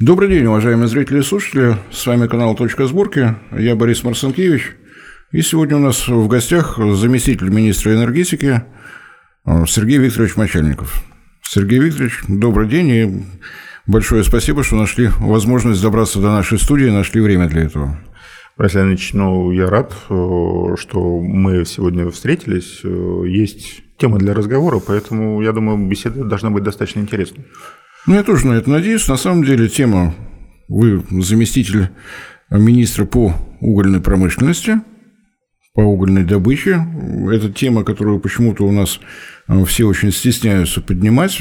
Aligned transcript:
Добрый 0.00 0.28
день, 0.28 0.44
уважаемые 0.46 0.88
зрители 0.88 1.20
и 1.20 1.22
слушатели. 1.22 1.76
С 1.92 2.04
вами 2.04 2.26
канал 2.26 2.56
«Точка 2.56 2.88
сборки». 2.88 3.36
Я 3.56 3.76
Борис 3.76 4.02
Марсенкевич. 4.02 4.72
И 5.30 5.40
сегодня 5.40 5.76
у 5.76 5.78
нас 5.78 6.08
в 6.08 6.26
гостях 6.26 6.78
заместитель 6.78 7.48
министра 7.48 7.94
энергетики 7.94 8.64
Сергей 9.46 9.98
Викторович 9.98 10.34
Мочальников. 10.34 11.00
Сергей 11.42 11.78
Викторович, 11.78 12.24
добрый 12.26 12.68
день 12.68 12.88
и 12.88 13.24
большое 13.86 14.24
спасибо, 14.24 14.64
что 14.64 14.74
нашли 14.74 15.10
возможность 15.20 15.80
добраться 15.80 16.18
до 16.18 16.32
нашей 16.32 16.58
студии, 16.58 16.86
нашли 16.86 17.20
время 17.20 17.46
для 17.46 17.62
этого. 17.62 17.96
Борис 18.56 18.74
Леонидович, 18.74 19.12
ну, 19.12 19.52
я 19.52 19.68
рад, 19.68 19.94
э, 20.10 20.74
что 20.76 21.20
мы 21.20 21.64
сегодня 21.66 22.10
встретились. 22.10 22.80
Э, 22.82 23.22
есть 23.28 23.84
тема 23.96 24.18
для 24.18 24.34
разговора, 24.34 24.80
поэтому, 24.84 25.40
я 25.40 25.52
думаю, 25.52 25.88
беседа 25.88 26.24
должна 26.24 26.50
быть 26.50 26.64
достаточно 26.64 26.98
интересной. 26.98 27.46
Ну, 28.06 28.14
я 28.14 28.22
тоже 28.22 28.46
на 28.46 28.52
это 28.52 28.68
надеюсь. 28.68 29.08
На 29.08 29.16
самом 29.16 29.44
деле 29.44 29.68
тема, 29.68 30.14
вы 30.68 31.02
заместитель 31.22 31.88
министра 32.50 33.06
по 33.06 33.34
угольной 33.60 34.00
промышленности, 34.00 34.80
по 35.74 35.80
угольной 35.80 36.24
добыче. 36.24 36.86
Это 37.32 37.50
тема, 37.50 37.82
которую 37.82 38.20
почему-то 38.20 38.66
у 38.66 38.72
нас 38.72 39.00
э, 39.48 39.64
все 39.64 39.86
очень 39.86 40.12
стесняются 40.12 40.82
поднимать. 40.82 41.40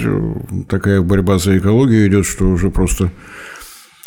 Такая 0.70 1.02
борьба 1.02 1.38
за 1.38 1.58
экологию 1.58 2.08
идет, 2.08 2.26
что 2.26 2.50
уже 2.50 2.72
просто 2.72 3.12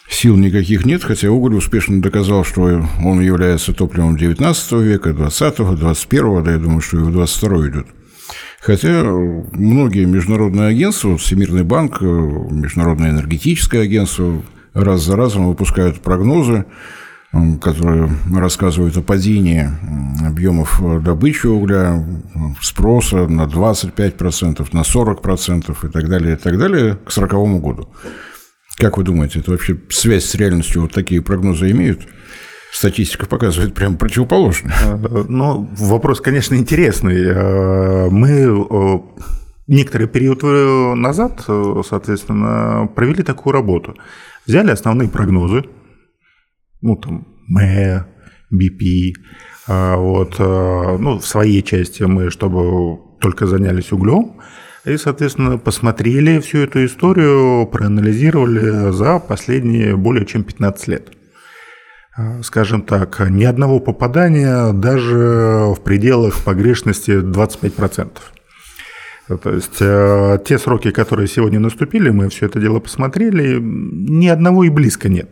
сил 0.08 0.36
никаких 0.36 0.86
нет, 0.86 1.04
хотя 1.04 1.30
уголь 1.30 1.56
успешно 1.56 2.00
доказал, 2.00 2.44
что 2.44 2.62
он 3.04 3.20
является 3.20 3.74
топливом 3.74 4.16
19 4.16 4.72
века, 4.72 5.12
20 5.12 5.56
21 5.76 6.44
да, 6.44 6.52
я 6.52 6.58
думаю, 6.58 6.80
что 6.80 6.98
и 6.98 7.02
в 7.02 7.12
22 7.12 7.68
идет. 7.68 7.86
Хотя 8.60 9.04
многие 9.04 10.06
международные 10.06 10.68
агентства, 10.68 11.16
Всемирный 11.16 11.62
банк, 11.62 12.00
Международное 12.00 13.10
энергетическое 13.10 13.82
агентство 13.82 14.42
раз 14.74 15.02
за 15.02 15.16
разом 15.16 15.46
выпускают 15.46 16.00
прогнозы, 16.00 16.64
которые 17.60 18.10
рассказывают 18.34 18.96
о 18.96 19.02
падении 19.02 19.68
объемов 20.26 20.80
добычи 21.02 21.46
угля, 21.46 22.04
спроса 22.62 23.28
на 23.28 23.42
25%, 23.42 24.68
на 24.72 24.80
40% 24.80 25.76
и 25.86 25.92
так 25.92 26.08
далее, 26.08 26.34
и 26.34 26.38
так 26.38 26.58
далее 26.58 26.94
к 26.94 27.10
1940 27.10 27.60
году. 27.60 27.88
Как 28.78 28.98
вы 28.98 29.04
думаете, 29.04 29.40
это 29.40 29.50
вообще 29.52 29.78
связь 29.90 30.24
с 30.24 30.34
реальностью 30.34 30.82
вот 30.82 30.92
такие 30.92 31.22
прогнозы 31.22 31.70
имеют? 31.70 32.06
Статистика 32.72 33.26
показывает 33.26 33.74
прямо 33.74 33.96
противоположное. 33.96 34.74
Э, 34.84 35.24
ну, 35.28 35.68
вопрос, 35.78 36.20
конечно, 36.20 36.54
интересный. 36.54 37.22
Э, 37.24 38.08
мы 38.10 38.30
э, 38.30 38.98
некоторый 39.66 40.08
период 40.08 40.42
назад, 40.96 41.44
соответственно, 41.88 42.88
провели 42.94 43.22
такую 43.22 43.52
работу. 43.54 43.96
Взяли 44.46 44.70
основные 44.70 45.08
прогнозы, 45.08 45.64
ну, 46.82 46.96
там, 46.96 47.26
МЭ, 47.48 48.06
BP, 48.52 49.14
вот, 49.66 50.38
ну, 50.38 51.18
в 51.18 51.26
своей 51.26 51.62
части 51.62 52.04
мы, 52.04 52.30
чтобы 52.30 52.98
только 53.20 53.46
занялись 53.46 53.90
углем, 53.90 54.36
и, 54.84 54.96
соответственно, 54.96 55.58
посмотрели 55.58 56.38
всю 56.38 56.58
эту 56.58 56.84
историю, 56.84 57.66
проанализировали 57.66 58.92
за 58.92 59.18
последние 59.18 59.96
более 59.96 60.24
чем 60.26 60.44
15 60.44 60.88
лет. 60.88 61.08
А, 62.16 62.42
скажем 62.42 62.82
так, 62.82 63.20
ни 63.28 63.44
одного 63.44 63.78
попадания 63.78 64.72
даже 64.72 65.74
в 65.76 65.80
пределах 65.84 66.42
погрешности 66.44 67.10
25%. 67.10 68.10
То 69.42 69.50
есть 69.50 69.78
э, 69.80 70.38
те 70.44 70.58
сроки, 70.58 70.92
которые 70.92 71.26
сегодня 71.26 71.58
наступили, 71.58 72.10
мы 72.10 72.28
все 72.28 72.46
это 72.46 72.60
дело 72.60 72.78
посмотрели, 72.78 73.58
ни 73.60 74.28
одного 74.28 74.64
и 74.64 74.68
близко 74.68 75.08
нет. 75.08 75.28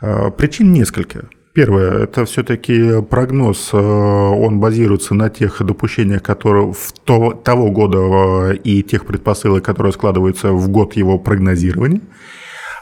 А, 0.00 0.30
причин 0.30 0.72
несколько. 0.72 1.26
Первое, 1.52 2.04
это 2.04 2.24
все-таки 2.26 3.02
прогноз, 3.02 3.70
э, 3.72 3.76
он 3.76 4.60
базируется 4.60 5.14
на 5.14 5.30
тех 5.30 5.64
допущениях, 5.64 6.22
которые 6.22 6.72
в 6.72 6.92
то, 7.04 7.32
того 7.32 7.70
года 7.70 7.98
э, 7.98 8.56
и 8.56 8.82
тех 8.82 9.06
предпосылок, 9.06 9.64
которые 9.64 9.92
складываются 9.92 10.52
в 10.52 10.68
год 10.68 10.94
его 10.94 11.18
прогнозирования. 11.18 12.02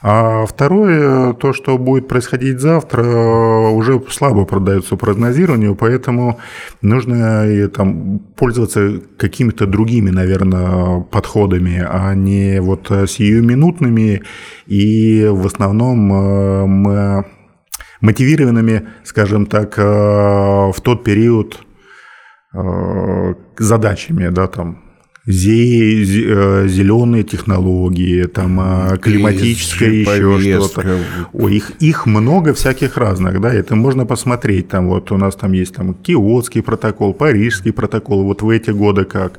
А 0.01 0.47
второе, 0.47 1.33
то, 1.35 1.53
что 1.53 1.77
будет 1.77 2.07
происходить 2.07 2.61
завтра, 2.61 3.03
уже 3.03 4.01
слабо 4.11 4.45
продается 4.45 4.97
прогнозированию, 4.97 5.75
поэтому 5.75 6.39
нужно 6.83 7.69
там, 7.75 8.21
пользоваться 8.37 9.01
какими-то 9.17 9.67
другими, 9.67 10.11
наверное, 10.11 11.01
подходами, 11.01 11.85
а 11.89 12.15
не 12.15 12.61
вот 12.61 12.87
сиюминутными 12.87 14.23
и 14.67 15.27
в 15.27 15.47
основном 15.47 16.89
э, 16.89 17.25
мотивированными, 18.01 18.89
скажем 19.05 19.47
так, 19.47 19.79
э, 19.79 19.83
в 19.83 20.77
тот 20.83 21.05
период 21.05 21.61
э, 22.55 23.35
задачами, 23.59 24.29
да, 24.29 24.47
там, 24.47 24.88
зеленые 25.31 27.23
технологии, 27.23 28.25
там 28.25 28.59
а, 28.61 28.97
климатическое 28.97 29.91
еще 29.91 30.41
что-то. 30.41 30.99
Ой, 31.35 31.57
их, 31.57 31.73
их 31.81 32.07
много 32.07 32.55
всяких 32.55 32.97
разных, 32.97 33.41
да, 33.41 33.53
это 33.53 33.77
можно 33.77 34.07
посмотреть, 34.07 34.69
там 34.69 34.89
вот 34.89 35.13
у 35.13 35.19
нас 35.19 35.37
там 35.37 35.53
есть 35.53 35.75
там 35.75 35.93
Киотский 35.95 36.63
протокол, 36.63 37.13
Парижский 37.13 37.73
протокол, 37.73 38.25
вот 38.25 38.41
в 38.43 38.49
эти 38.49 38.71
годы 38.71 39.05
как. 39.05 39.39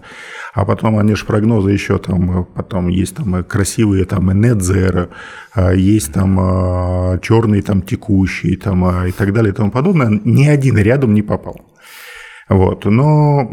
А 0.54 0.66
потом 0.66 0.98
они 0.98 1.16
же 1.16 1.26
прогнозы 1.26 1.72
еще 1.72 1.98
там, 2.00 2.46
потом 2.56 2.88
есть 2.88 3.16
там 3.16 3.44
красивые 3.44 4.06
там 4.06 4.30
net 4.30 4.60
zero, 4.60 5.10
а 5.54 5.74
есть 5.74 6.14
там 6.14 6.38
а, 6.40 7.20
черный 7.20 7.62
там 7.62 7.82
текущий 7.82 8.56
там 8.56 9.08
и 9.08 9.12
так 9.12 9.34
далее 9.34 9.54
и 9.54 9.56
тому 9.56 9.72
подобное. 9.72 10.20
Ни 10.24 10.46
один 10.46 10.78
рядом 10.78 11.14
не 11.14 11.22
попал. 11.22 11.69
Вот. 12.50 12.86
Но 12.86 13.52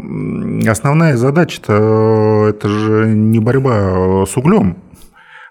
основная 0.67 1.17
задача-то 1.17 2.47
это 2.49 2.67
же 2.67 3.07
не 3.07 3.39
борьба 3.39 4.25
с 4.25 4.35
углем, 4.35 4.77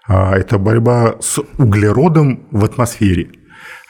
а 0.05 0.37
это 0.37 0.57
борьба 0.57 1.15
с 1.21 1.39
углеродом 1.57 2.41
в 2.51 2.65
атмосфере. 2.65 3.31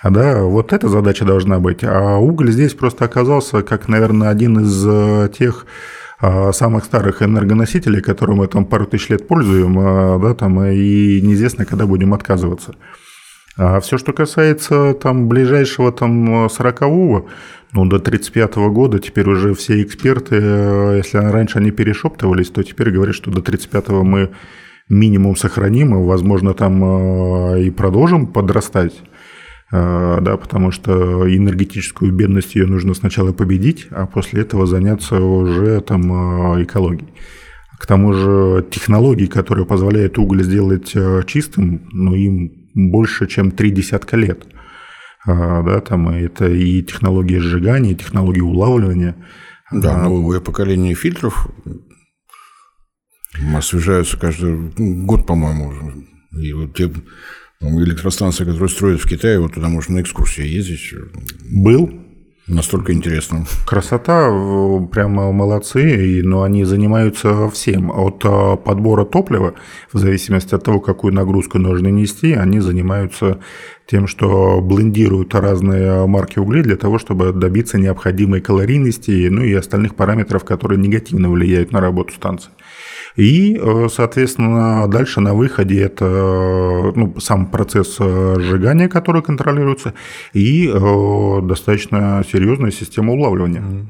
Да, 0.03 0.44
вот 0.44 0.73
эта 0.73 0.88
задача 0.90 1.25
должна 1.25 1.59
быть. 1.59 1.84
А 1.84 2.18
уголь 2.18 2.51
здесь 2.51 2.75
просто 2.75 3.06
оказался 3.06 3.63
как, 3.63 3.88
наверное, 3.88 4.29
один 4.29 4.59
из 4.59 4.85
э, 4.88 5.29
тех 5.35 5.66
э, 6.22 6.51
самых 6.53 6.85
старых 6.85 7.24
энергоносителей, 7.24 8.01
которые 8.01 8.38
мы 8.38 8.47
там 8.47 8.66
пару 8.66 8.85
тысяч 8.85 9.09
лет 9.09 9.28
пользуем, 9.28 9.79
э, 9.79 10.19
да, 10.22 10.35
там, 10.35 10.63
и 10.63 11.19
неизвестно, 11.22 11.66
когда 11.66 11.88
будем 11.88 12.13
отказываться. 12.13 12.75
А 13.57 13.79
все, 13.79 13.97
что 13.97 14.13
касается 14.13 14.94
там 14.94 15.28
ближайшего 15.28 15.91
там 15.91 16.47
40 16.50 16.81
ну, 17.73 17.85
до 17.85 18.00
35 18.00 18.56
года 18.56 19.00
теперь 19.00 19.28
уже 19.28 19.53
все 19.53 19.81
эксперты, 19.81 20.38
э, 20.40 20.97
если 20.97 21.18
раньше 21.18 21.57
они 21.57 21.72
перешептывались, 21.72 22.50
то 22.50 22.63
теперь 22.63 22.91
говорят, 22.91 23.16
что 23.16 23.29
до 23.29 23.41
35 23.41 23.90
мы 23.90 24.31
минимум 24.90 25.35
сохраним, 25.35 25.94
и, 25.95 26.06
возможно, 26.06 26.53
там 26.53 26.84
э, 27.56 27.63
и 27.63 27.69
продолжим 27.69 28.28
подрастать. 28.28 28.94
Э, 29.72 30.19
да, 30.22 30.38
потому 30.38 30.72
что 30.72 31.28
энергетическую 31.28 32.13
бедность 32.13 32.56
ее 32.56 32.68
нужно 32.68 32.94
сначала 32.94 33.34
победить, 33.34 33.88
а 33.91 34.06
после 34.06 34.44
этого 34.44 34.66
заняться 34.66 35.19
уже 35.19 35.81
там 35.81 36.63
экологией. 36.63 37.13
К 37.78 37.85
тому 37.85 38.13
же 38.13 38.66
технологии, 38.72 39.28
которые 39.28 39.66
позволяют 39.66 40.18
уголь 40.18 40.44
сделать 40.44 40.95
чистым, 41.28 41.81
ну, 41.91 42.16
им 42.16 42.56
больше, 42.78 43.28
чем 43.28 43.52
три 43.52 43.72
десятка 43.72 44.16
лет– 44.16 44.46
а, 45.28 45.62
да, 45.62 45.82
там 45.82 46.08
это 46.08 46.48
и 46.48 46.82
технологии 46.82 47.38
сжигания, 47.38 47.92
и 47.92 47.96
технологии 47.96 48.40
улавливания. 48.40 49.16
Да, 49.72 49.96
а, 49.96 50.04
новое 50.04 50.40
поколение 50.40 50.96
фильтров 50.96 51.50
освежаются 53.54 54.18
каждый 54.18 54.72
год, 55.06 55.28
по-моему. 55.28 55.74
И 56.32 56.54
вот 56.54 56.78
те 56.78 56.90
электростанции, 57.60 58.46
которые 58.46 58.70
строят 58.70 59.02
в 59.02 59.10
Китае, 59.10 59.40
вот 59.40 59.56
туда 59.56 59.68
можно 59.68 59.96
на 59.96 60.01
экскурсии 60.01 60.48
ездить. 60.48 60.94
Был, 61.51 62.06
Настолько 62.48 62.94
интересно. 62.94 63.46
Красота, 63.66 64.30
прямо 64.90 65.34
молодцы, 65.34 66.22
но 66.24 66.44
они 66.44 66.64
занимаются 66.64 67.50
всем. 67.50 67.92
От 67.92 68.22
а, 68.24 68.56
подбора 68.56 69.04
топлива, 69.04 69.56
в 69.92 69.98
зависимости 69.98 70.56
от 70.56 70.64
того, 70.64 70.80
какую 70.80 71.14
нагрузку 71.14 71.60
нужно 71.60 71.90
нести, 71.90 72.32
они 72.32 72.62
занимаются 72.62 73.40
тем, 73.86 74.08
что 74.08 74.62
блендируют 74.62 75.36
разные 75.36 76.08
марки 76.08 76.40
углей 76.40 76.64
для 76.64 76.78
того, 76.78 77.00
чтобы 77.00 77.34
добиться 77.34 77.78
необходимой 77.78 78.40
калорийности, 78.40 79.28
ну 79.30 79.42
и 79.42 79.54
остальных 79.54 79.96
параметров, 79.96 80.46
которые 80.46 80.80
негативно 80.80 81.30
влияют 81.30 81.74
на 81.74 81.82
работу 81.82 82.14
станции. 82.14 82.52
И, 83.18 83.60
э, 83.60 83.88
соответственно, 83.92 84.88
дальше 84.88 85.19
на 85.19 85.34
выходе 85.34 85.81
это 85.81 86.06
ну, 86.96 87.19
сам 87.19 87.48
процесс 87.48 87.98
э, 88.00 88.36
сжигания, 88.40 88.88
который 88.88 89.22
контролируется, 89.22 89.94
и 90.34 90.68
э, 90.68 91.42
достаточно 91.42 92.24
серьезная 92.31 92.72
система 92.72 93.14
улавливания. 93.14 93.62
Mm-hmm. 93.62 93.86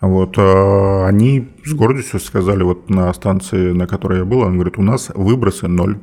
Вот, 0.00 0.38
они 0.38 1.48
с 1.64 1.72
гордостью 1.72 2.20
сказали 2.20 2.62
вот 2.62 2.88
на 2.88 3.12
станции, 3.12 3.72
на 3.72 3.88
которой 3.88 4.18
я 4.18 4.24
был, 4.24 4.42
он 4.42 4.54
говорит, 4.54 4.78
у 4.78 4.82
нас 4.82 5.10
выбросы 5.12 5.66
ноль. 5.66 5.98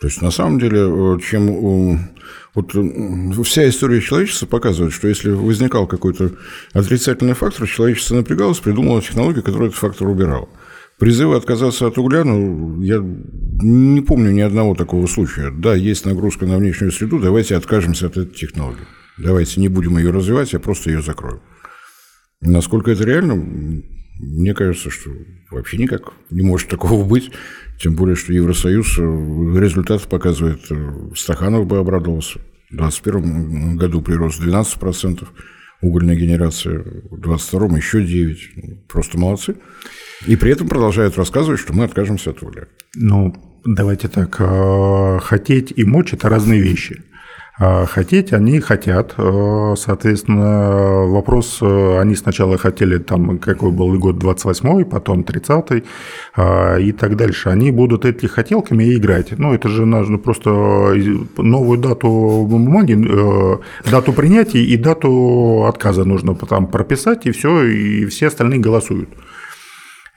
То 0.00 0.08
есть, 0.08 0.20
на 0.20 0.30
самом 0.30 0.58
деле, 0.58 0.80
э, 0.80 1.18
чем 1.20 1.94
э, 1.94 1.98
вот 2.54 2.72
вся 3.46 3.66
история 3.66 4.00
человечества 4.00 4.46
показывает, 4.46 4.92
что 4.92 5.08
если 5.08 5.30
возникал 5.30 5.86
какой-то 5.86 6.32
отрицательный 6.74 7.32
фактор, 7.32 7.66
человечество 7.66 8.16
напрягалось, 8.16 8.58
придумало 8.58 9.00
технологию, 9.00 9.42
которая 9.42 9.68
этот 9.68 9.78
фактор 9.78 10.08
убирала. 10.08 10.48
Призывы 10.98 11.36
отказаться 11.36 11.86
от 11.86 11.98
угля, 11.98 12.24
ну, 12.24 12.80
я 12.80 12.98
не 12.98 14.00
помню 14.00 14.30
ни 14.30 14.40
одного 14.40 14.74
такого 14.74 15.06
случая. 15.06 15.50
Да, 15.50 15.74
есть 15.74 16.06
нагрузка 16.06 16.46
на 16.46 16.56
внешнюю 16.56 16.90
среду, 16.90 17.18
давайте 17.18 17.54
откажемся 17.56 18.06
от 18.06 18.16
этой 18.16 18.34
технологии. 18.34 18.86
Давайте 19.18 19.60
не 19.60 19.68
будем 19.68 19.98
ее 19.98 20.10
развивать, 20.10 20.54
а 20.54 20.58
просто 20.58 20.90
ее 20.90 21.02
закроем. 21.02 21.40
Насколько 22.40 22.90
это 22.90 23.04
реально, 23.04 23.34
мне 23.34 24.54
кажется, 24.54 24.90
что 24.90 25.10
вообще 25.50 25.78
никак 25.78 26.12
не 26.30 26.42
может 26.42 26.68
такого 26.68 27.04
быть. 27.04 27.30
Тем 27.80 27.94
более, 27.94 28.16
что 28.16 28.32
Евросоюз 28.32 28.98
результат 28.98 30.02
показывает. 30.08 30.60
Стаханов 31.14 31.66
бы 31.66 31.78
обрадовался. 31.78 32.38
В 32.70 32.76
2021 32.76 33.76
году 33.76 34.02
прирост 34.02 34.42
12%, 34.42 35.26
угольная 35.80 36.16
генерация 36.16 36.78
в 36.78 37.20
2022 37.20 37.76
еще 37.76 38.02
9%. 38.02 38.78
Просто 38.88 39.18
молодцы. 39.18 39.56
И 40.26 40.36
при 40.36 40.52
этом 40.52 40.68
продолжают 40.68 41.16
рассказывать, 41.16 41.60
что 41.60 41.72
мы 41.72 41.84
откажемся 41.84 42.30
от 42.30 42.42
угля. 42.42 42.66
Ну, 42.94 43.34
давайте 43.64 44.08
так. 44.08 44.36
А, 44.40 45.18
хотеть 45.20 45.72
и 45.76 45.84
мочь– 45.84 46.12
это 46.12 46.28
разные 46.28 46.60
вещи. 46.60 47.02
А 47.58 47.86
хотеть 47.86 48.34
они 48.34 48.60
хотят. 48.60 49.14
А, 49.16 49.74
соответственно, 49.76 51.06
вопрос, 51.06 51.58
а, 51.62 52.00
они 52.00 52.14
сначала 52.14 52.58
хотели, 52.58 52.98
там, 52.98 53.38
какой 53.38 53.70
был 53.70 53.98
год 53.98 54.16
28-й, 54.16 54.84
потом 54.84 55.20
30-й 55.20 55.84
и 56.82 56.92
так 56.92 57.16
дальше. 57.16 57.48
Они 57.48 57.70
будут 57.70 58.04
эти 58.04 58.26
хотелками 58.26 58.94
играть. 58.94 59.38
Ну, 59.38 59.54
это 59.54 59.68
же 59.68 59.86
нужно 59.86 60.18
просто 60.18 60.50
новую 60.50 61.78
дату 61.78 62.46
бумаги, 62.46 62.92
э, 62.92 63.90
дату 63.90 64.12
принятия 64.12 64.62
и 64.62 64.76
дату 64.76 65.64
отказа 65.66 66.04
нужно 66.04 66.34
там 66.34 66.66
прописать, 66.66 67.24
и 67.26 67.30
все, 67.30 67.64
и 67.64 68.04
все 68.06 68.26
остальные 68.26 68.60
голосуют. 68.60 69.08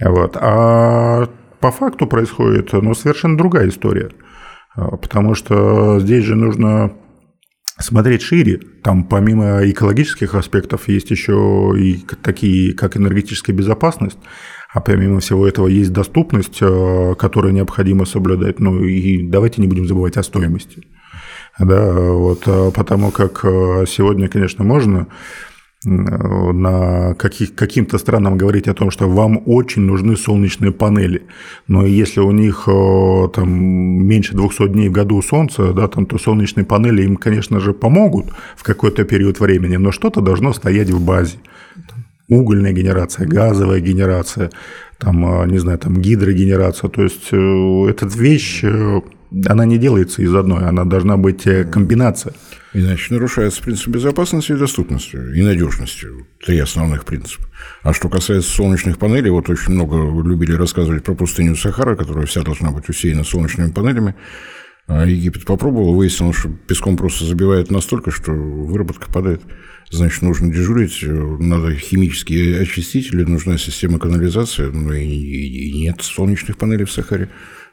Вот. 0.02 0.36
А 0.36 1.30
по 1.62 1.72
факту 1.72 2.06
происходит 2.06 2.74
ну, 2.74 2.94
совершенно 2.94 3.38
другая 3.38 3.70
история. 3.70 4.10
Потому 4.76 5.36
что 5.36 6.00
здесь 6.00 6.24
же 6.24 6.36
нужно 6.36 6.92
смотреть 7.80 8.22
шире. 8.22 8.60
Там 8.84 9.04
помимо 9.04 9.70
экологических 9.70 10.36
аспектов 10.36 10.88
есть 10.88 11.12
еще 11.12 11.74
и 11.78 12.00
такие, 12.22 12.74
как 12.74 12.98
энергетическая 12.98 13.56
безопасность, 13.56 14.20
а 14.74 14.82
помимо 14.82 15.20
всего 15.20 15.48
этого 15.48 15.68
есть 15.68 15.92
доступность, 15.92 16.60
э, 16.62 17.16
которую 17.18 17.54
необходимо 17.54 18.06
соблюдать. 18.06 18.60
Ну 18.60 18.84
и 18.84 19.28
давайте 19.28 19.62
не 19.62 19.68
будем 19.68 19.88
забывать 19.88 20.18
о 20.18 20.24
стоимости. 20.24 20.84
Да, 21.58 21.94
вот, 21.94 22.44
э, 22.46 22.72
потому 22.76 23.12
как 23.12 23.44
э, 23.44 23.86
сегодня, 23.88 24.30
конечно, 24.30 24.64
можно 24.64 25.08
на 25.86 27.14
каких, 27.16 27.56
каким-то 27.56 27.98
странам 27.98 28.38
говорить 28.38 28.68
о 28.68 28.74
том, 28.74 28.92
что 28.92 29.08
вам 29.08 29.42
очень 29.46 29.84
нужны 29.84 30.18
солнечные 30.18 30.72
панели. 30.72 31.24
Но 31.68 31.86
если 31.86 32.20
у 32.20 32.32
них 32.32 32.68
э, 32.68 33.30
там 33.34 33.50
меньше 33.50 34.36
200 34.36 34.68
дней 34.68 34.90
в 34.90 34.92
году 34.92 35.22
солнца, 35.22 35.72
да, 35.74 35.88
там, 35.88 36.06
то 36.06 36.18
солнечные 36.18 36.66
панели 36.66 37.04
им, 37.04 37.16
конечно 37.16 37.60
же, 37.62 37.74
помогут 37.74 38.26
в 38.58 38.64
какой-то 38.64 39.06
период 39.06 39.40
времени, 39.40 39.78
но 39.78 39.92
что-то 39.92 40.20
должно 40.20 40.52
стоять 40.52 40.90
в 40.90 41.04
базе. 41.04 41.38
Угольная 42.28 42.74
генерация, 42.74 43.26
газовая 43.26 43.80
генерация, 43.80 44.52
там, 44.98 45.44
э, 45.44 45.48
не 45.48 45.60
знаю, 45.60 45.80
там 45.80 45.96
гидрогенерация. 45.96 46.90
То 46.90 47.04
есть 47.04 47.30
э, 47.32 47.86
эта 47.90 48.06
вещь, 48.06 48.66
она 49.46 49.66
не 49.66 49.78
делается 49.78 50.22
из 50.22 50.34
одной, 50.34 50.66
она 50.68 50.86
должна 50.86 51.18
быть 51.18 51.44
комбинация. 51.44 52.34
Иначе 52.74 53.14
нарушается 53.14 53.64
принцип 53.64 53.88
безопасности 53.88 54.52
и 54.52 54.56
доступности, 54.56 55.16
и 55.16 55.42
надежности. 55.42 56.08
Три 56.46 56.60
основных 56.60 57.04
принципа. 57.04 57.46
А 57.82 57.94
что 57.94 58.10
касается 58.10 58.52
солнечных 58.52 59.00
панелей, 59.00 59.32
вот 59.32 59.50
очень 59.50 59.74
много 59.74 59.98
любили 60.28 60.54
рассказывать 60.54 61.04
про 61.04 61.16
пустыню 61.16 61.56
Сахара, 61.56 61.96
которая 61.96 62.28
вся 62.28 62.44
должна 62.44 62.72
быть 62.72 62.88
усеяна 62.88 63.24
солнечными 63.24 63.72
панелями. 63.72 64.16
А 64.88 65.06
Египет 65.06 65.46
попробовал, 65.46 65.94
выяснилось, 65.94 66.38
что 66.38 66.50
песком 66.50 66.98
просто 66.98 67.26
забивает 67.26 67.70
настолько, 67.70 68.10
что 68.10 68.32
выработка 68.32 69.12
падает. 69.12 69.42
Значит, 69.92 70.22
нужно 70.22 70.52
дежурить, 70.52 71.04
надо 71.04 71.76
химические 71.76 72.60
очистители, 72.60 73.24
нужна 73.24 73.58
система 73.58 73.98
канализации, 73.98 74.66
но 74.66 74.90
ну, 74.90 74.94
и, 74.94 75.04
и 75.04 75.82
нет 75.82 76.02
солнечных 76.02 76.58
панелей 76.58 76.86
в 76.86 76.92
Сахаре. 76.92 77.30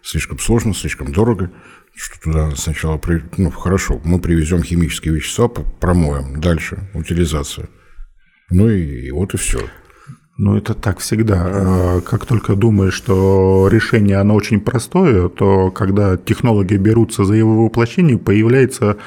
Слишком 0.06 0.38
сложно, 0.38 0.72
слишком 0.72 1.12
дорого 1.12 1.50
что 1.96 2.20
туда 2.20 2.50
сначала, 2.56 3.00
ну, 3.38 3.50
хорошо, 3.50 4.00
мы 4.04 4.20
привезем 4.20 4.62
химические 4.62 5.14
вещества, 5.14 5.48
промоем, 5.48 6.40
дальше 6.40 6.90
утилизация. 6.94 7.68
Ну 8.50 8.68
и, 8.68 9.06
и 9.06 9.10
вот 9.10 9.34
и 9.34 9.38
все. 9.38 9.66
Ну, 10.38 10.54
это 10.54 10.74
так 10.74 10.98
всегда. 10.98 11.42
А, 11.46 12.00
как 12.02 12.26
только 12.26 12.56
думаешь, 12.56 12.92
что 12.92 13.68
решение, 13.70 14.18
оно 14.18 14.34
очень 14.34 14.60
простое, 14.60 15.30
то 15.30 15.70
когда 15.70 16.18
технологии 16.18 16.76
берутся 16.76 17.24
за 17.24 17.34
его 17.34 17.64
воплощение, 17.64 18.18
появляется 18.18 18.98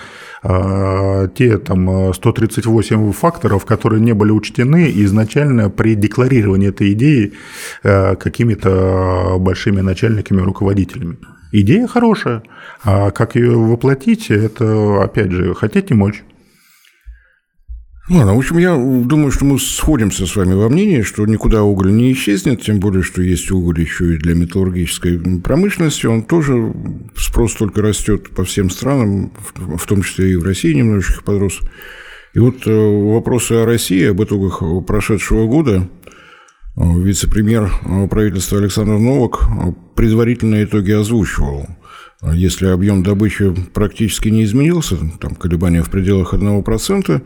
а, 0.42 1.28
те 1.28 1.60
там 1.60 2.14
138 2.16 3.12
факторов, 3.12 3.66
которые 3.66 4.02
не 4.02 4.14
были 4.14 4.32
учтены 4.32 4.92
изначально 5.04 5.70
при 5.70 5.94
декларировании 5.94 6.70
этой 6.70 6.94
идеи 6.94 7.34
какими-то 7.84 9.38
большими 9.40 9.82
начальниками, 9.82 10.42
руководителями. 10.42 11.18
Идея 11.52 11.88
хорошая, 11.88 12.44
а 12.84 13.12
как 13.12 13.36
ее 13.36 13.56
воплотить, 13.56 14.32
это, 14.32 15.04
опять 15.04 15.32
же, 15.32 15.54
хотеть 15.54 15.90
не 15.92 15.96
мочь. 15.96 16.24
Ладно, 18.10 18.34
в 18.34 18.40
общем, 18.40 18.58
я 18.58 18.76
думаю, 18.76 19.32
что 19.32 19.46
мы 19.46 19.60
сходимся 19.60 20.26
с 20.26 20.36
вами 20.36 20.54
во 20.54 20.68
мнении, 20.68 21.04
что 21.04 21.26
никуда 21.28 21.64
уголь 21.64 21.94
не 21.94 22.12
исчезнет, 22.12 22.62
тем 22.62 22.80
более, 22.80 23.04
что 23.04 23.22
есть 23.22 23.52
уголь 23.52 23.82
еще 23.82 24.16
и 24.16 24.18
для 24.18 24.34
металлургической 24.34 25.20
промышленности. 25.42 26.08
Он 26.08 26.24
тоже, 26.24 26.74
спрос 27.16 27.54
только 27.54 27.82
растет 27.82 28.30
по 28.32 28.44
всем 28.44 28.72
странам, 28.72 29.32
в 29.56 29.86
том 29.86 30.02
числе 30.02 30.32
и 30.32 30.36
в 30.36 30.44
России 30.44 30.74
немножечко 30.74 31.24
подрос. 31.24 31.60
И 32.34 32.40
вот 32.40 32.66
э, 32.66 32.72
вопросы 32.72 33.54
о 33.54 33.66
России, 33.66 34.06
об 34.06 34.24
итогах 34.24 34.62
прошедшего 34.86 35.48
года– 35.48 35.88
Вице-премьер 36.80 37.70
правительства 38.10 38.58
Александр 38.58 38.94
Новак 38.94 39.50
предварительные 39.96 40.64
итоги 40.64 40.92
озвучивал. 40.92 41.68
Если 42.32 42.68
объем 42.68 43.04
добычи 43.04 43.54
практически 43.74 44.30
не 44.30 44.46
изменился, 44.46 44.96
там 45.20 45.36
колебания 45.36 45.84
в 45.84 45.90
пределах 45.90 46.34
1%, 46.34 47.22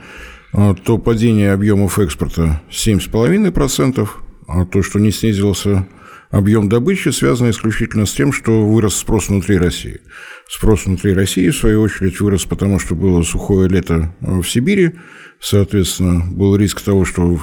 то 0.53 0.97
падение 0.99 1.51
объемов 1.51 1.99
экспорта 1.99 2.61
7,5%, 2.69 4.07
а 4.47 4.65
то, 4.65 4.83
что 4.83 4.99
не 4.99 5.11
снизился 5.11 5.87
объем 6.29 6.69
добычи, 6.69 7.09
связано 7.09 7.49
исключительно 7.49 8.05
с 8.05 8.13
тем, 8.13 8.31
что 8.31 8.65
вырос 8.65 8.95
спрос 8.95 9.29
внутри 9.29 9.57
России. 9.57 10.01
Спрос 10.47 10.85
внутри 10.85 11.13
России, 11.13 11.49
в 11.49 11.55
свою 11.55 11.81
очередь, 11.81 12.19
вырос, 12.19 12.45
потому 12.45 12.79
что 12.79 12.95
было 12.95 13.23
сухое 13.23 13.69
лето 13.69 14.15
в 14.19 14.43
Сибири, 14.43 14.93
соответственно, 15.39 16.25
был 16.31 16.55
риск 16.55 16.81
того, 16.81 17.05
что 17.05 17.39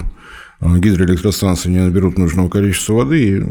а, 0.60 0.78
гидроэлектростанции 0.78 1.70
не 1.70 1.80
наберут 1.80 2.18
нужного 2.18 2.48
количества 2.48 2.94
воды, 2.94 3.38
и 3.38 3.42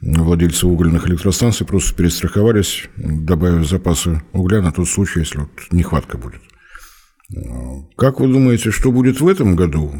владельцы 0.00 0.66
угольных 0.66 1.08
электростанций 1.08 1.66
просто 1.66 1.94
перестраховались, 1.94 2.88
добавив 2.96 3.68
запасы 3.68 4.22
угля 4.32 4.62
на 4.62 4.72
тот 4.72 4.88
случай, 4.88 5.20
если 5.20 5.38
вот 5.38 5.50
нехватка 5.70 6.18
будет. 6.18 6.40
Как 7.96 8.20
вы 8.20 8.28
думаете, 8.28 8.70
что 8.70 8.90
будет 8.90 9.20
в 9.20 9.28
этом 9.28 9.54
году? 9.54 9.92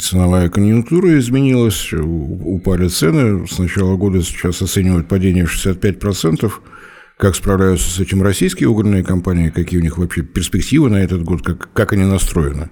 Ценовая 0.00 0.48
конъюнктура 0.48 1.18
изменилась, 1.18 1.92
упали 1.92 2.88
цены. 2.88 3.46
С 3.46 3.58
начала 3.58 3.96
года 3.96 4.22
сейчас 4.22 4.62
оценивают 4.62 5.08
падение 5.08 5.46
в 5.46 5.54
65%. 5.54 6.50
Как 7.22 7.36
справляются 7.36 7.88
с 7.88 8.00
этим 8.00 8.20
российские 8.20 8.68
угольные 8.68 9.04
компании? 9.04 9.50
Какие 9.50 9.78
у 9.78 9.82
них 9.84 9.96
вообще 9.96 10.22
перспективы 10.22 10.90
на 10.90 10.96
этот 10.96 11.22
год? 11.22 11.42
Как, 11.42 11.72
как 11.72 11.92
они 11.92 12.02
настроены? 12.02 12.68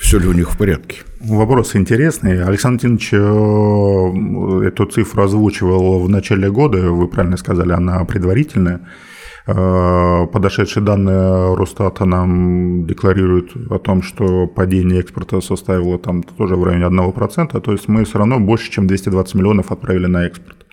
Все 0.00 0.18
ли 0.18 0.26
у 0.26 0.32
них 0.32 0.50
в 0.50 0.58
порядке? 0.58 1.02
Вопрос 1.20 1.76
интересный. 1.76 2.42
Александр 2.42 2.80
Тинович 2.80 3.10
э, 3.12 4.66
эту 4.66 4.86
цифру 4.86 5.22
озвучивал 5.22 6.00
в 6.00 6.08
начале 6.08 6.50
года. 6.50 6.90
Вы 6.90 7.06
правильно 7.06 7.36
сказали, 7.36 7.70
она 7.70 8.04
предварительная. 8.04 8.80
Э, 9.46 10.26
подошедшие 10.26 10.82
данные 10.82 11.54
Росстата 11.54 12.04
нам 12.04 12.88
декларируют 12.88 13.52
о 13.70 13.78
том, 13.78 14.02
что 14.02 14.48
падение 14.48 14.98
экспорта 14.98 15.40
составило 15.40 16.00
там 16.00 16.24
тоже 16.24 16.56
в 16.56 16.64
районе 16.64 16.86
1%, 16.86 17.60
то 17.60 17.72
есть 17.72 17.86
мы 17.86 18.04
все 18.04 18.18
равно 18.18 18.40
больше, 18.40 18.72
чем 18.72 18.88
220 18.88 19.34
миллионов 19.36 19.70
отправили 19.70 20.06
на 20.06 20.26
экспорт. 20.26 20.66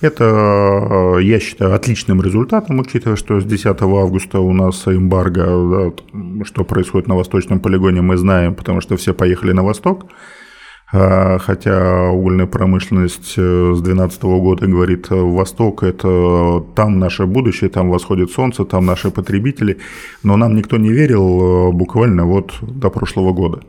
Это, 0.00 1.18
я 1.20 1.40
считаю, 1.40 1.74
отличным 1.74 2.20
результатом, 2.20 2.80
учитывая, 2.80 3.16
что 3.16 3.40
с 3.40 3.44
10 3.44 3.66
августа 3.82 4.40
у 4.40 4.52
нас 4.52 4.86
эмбарго, 4.86 5.92
да, 6.12 6.44
что 6.44 6.64
происходит 6.64 7.08
на 7.08 7.14
восточном 7.14 7.60
полигоне, 7.60 8.02
мы 8.02 8.16
знаем, 8.16 8.54
потому 8.54 8.80
что 8.80 8.96
все 8.96 9.14
поехали 9.14 9.52
на 9.52 9.62
восток. 9.62 10.06
А, 10.92 11.38
хотя 11.38 12.10
угольная 12.10 12.46
промышленность 12.46 13.34
э, 13.36 13.72
с 13.74 13.80
2012 13.80 14.22
года 14.22 14.66
говорит, 14.66 15.06
э, 15.10 15.14
Восток– 15.16 15.82
это 15.82 16.64
там 16.76 17.00
наше 17.00 17.26
будущее, 17.26 17.68
там 17.70 17.90
восходит 17.90 18.30
солнце, 18.30 18.64
там 18.64 18.86
наши 18.86 19.10
потребители. 19.10 19.78
Но 20.22 20.36
нам 20.36 20.54
никто 20.54 20.76
не 20.76 20.92
верил 20.92 21.72
буквально 21.72 22.26
вот 22.26 22.52
до 22.60 22.90
прошлого 22.90 23.32
года. 23.32 23.62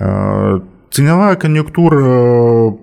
А, 0.00 0.62
ценовая 0.90 1.36
конъюнктура 1.36 2.78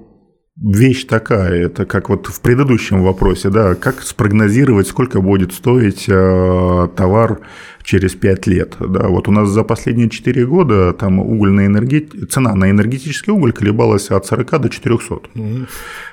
вещь 0.61 1.05
такая, 1.05 1.65
это 1.65 1.85
как 1.85 2.09
вот 2.09 2.27
в 2.27 2.41
предыдущем 2.41 3.03
вопросе, 3.03 3.49
да, 3.49 3.75
как 3.75 4.01
спрогнозировать, 4.01 4.87
сколько 4.87 5.21
будет 5.21 5.53
стоить 5.53 6.05
э, 6.07 6.87
товар 6.95 7.39
через 7.83 8.13
5 8.15 8.47
лет, 8.47 8.75
да, 8.79 9.07
вот 9.07 9.27
у 9.27 9.31
нас 9.31 9.49
за 9.49 9.63
последние 9.63 10.09
4 10.09 10.45
года 10.45 10.93
там 10.93 11.19
угольная 11.19 11.67
энергет... 11.67 12.13
цена 12.29 12.55
на 12.55 12.69
энергетический 12.69 13.31
уголь 13.31 13.53
колебалась 13.53 14.09
от 14.11 14.25
40 14.25 14.61
до 14.61 14.69
400 14.69 15.15
mm-hmm. 15.15 15.67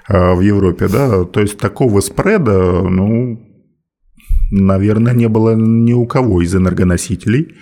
э, 0.08 0.34
в 0.34 0.40
Европе, 0.40 0.88
да, 0.88 1.24
то 1.24 1.40
есть 1.40 1.58
такого 1.58 2.00
спреда, 2.00 2.82
ну, 2.82 3.40
наверное, 4.52 5.12
не 5.12 5.28
было 5.28 5.56
ни 5.56 5.92
у 5.92 6.06
кого 6.06 6.40
из 6.40 6.54
энергоносителей, 6.54 7.56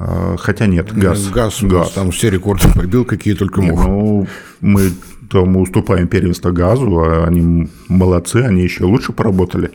э, 0.00 0.36
Хотя 0.38 0.66
нет, 0.66 0.94
газ. 0.94 1.28
Газ, 1.28 1.62
газ. 1.62 1.92
там 1.92 2.10
все 2.10 2.30
рекорды 2.30 2.68
побил, 2.74 3.04
какие 3.04 3.34
только 3.34 3.60
мог. 3.60 3.84
Ну, 3.84 4.26
мы 4.62 4.90
то 5.30 5.44
мы 5.44 5.60
уступаем 5.60 6.08
первенство 6.08 6.50
газу, 6.50 7.00
а 7.00 7.24
они 7.26 7.68
молодцы, 7.88 8.36
они 8.36 8.62
еще 8.62 8.84
лучше 8.84 9.12
поработали. 9.12 9.70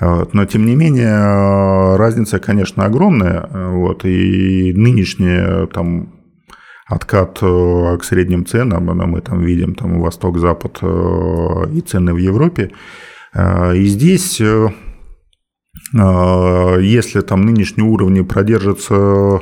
Но, 0.00 0.46
тем 0.46 0.64
не 0.64 0.76
менее, 0.76 1.96
разница, 1.96 2.38
конечно, 2.38 2.86
огромная. 2.86 3.46
Вот, 3.52 4.06
и 4.06 4.72
нынешний 4.74 5.66
там, 5.74 6.20
откат 6.90 7.38
э, 7.40 7.96
к 7.98 8.04
средним 8.04 8.44
ценам, 8.44 8.84
мы 8.84 9.20
там 9.20 9.40
видим 9.40 9.74
там, 9.74 10.00
Восток-Запад 10.00 10.78
э, 10.82 10.86
и 11.72 11.80
цены 11.80 12.12
в 12.12 12.18
Европе. 12.18 12.72
Э, 13.32 13.76
и 13.76 13.84
здесь, 13.84 14.40
если 15.92 17.20
там 17.20 17.42
нынешние 17.42 17.86
уровни 17.88 18.22
продержатся 18.22 19.40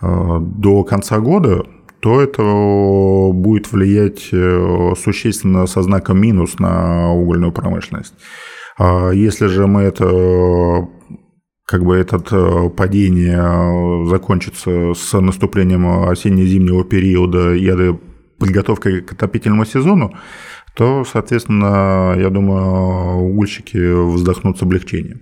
до 0.00 0.84
конца 0.84 1.18
года, 1.20 1.64
то 2.00 2.20
это 2.20 2.42
будет 2.42 3.70
влиять 3.70 4.30
э, 4.32 4.94
существенно 4.96 5.66
со 5.66 5.82
знаком 5.82 6.20
минус 6.20 6.58
на 6.58 7.12
угольную 7.12 7.52
промышленность. 7.52 8.14
А 8.78 9.10
если 9.10 9.46
же 9.46 9.66
мы 9.66 9.82
это 9.82 10.88
как 11.66 11.84
бы 11.84 11.96
это 11.96 12.22
э, 12.30 12.70
падение 12.70 14.06
закончится 14.08 14.94
с 14.94 15.20
наступлением 15.20 16.08
осенне-зимнего 16.08 16.84
периода 16.84 17.54
и 17.54 17.94
подготовкой 18.38 19.02
к 19.02 19.12
отопительному 19.12 19.66
сезону, 19.66 20.14
то, 20.74 21.04
соответственно, 21.04 22.14
я 22.16 22.30
думаю, 22.30 23.18
угольщики 23.26 23.76
вздохнут 24.14 24.58
с 24.58 24.62
облегчением. 24.62 25.20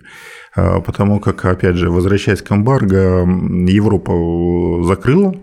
Потому 0.55 1.19
как, 1.19 1.43
опять 1.45 1.75
же, 1.75 1.89
возвращаясь 1.89 2.41
к 2.41 2.51
эмбарго, 2.51 3.25
Европа 3.67 4.83
закрыла 4.83 5.35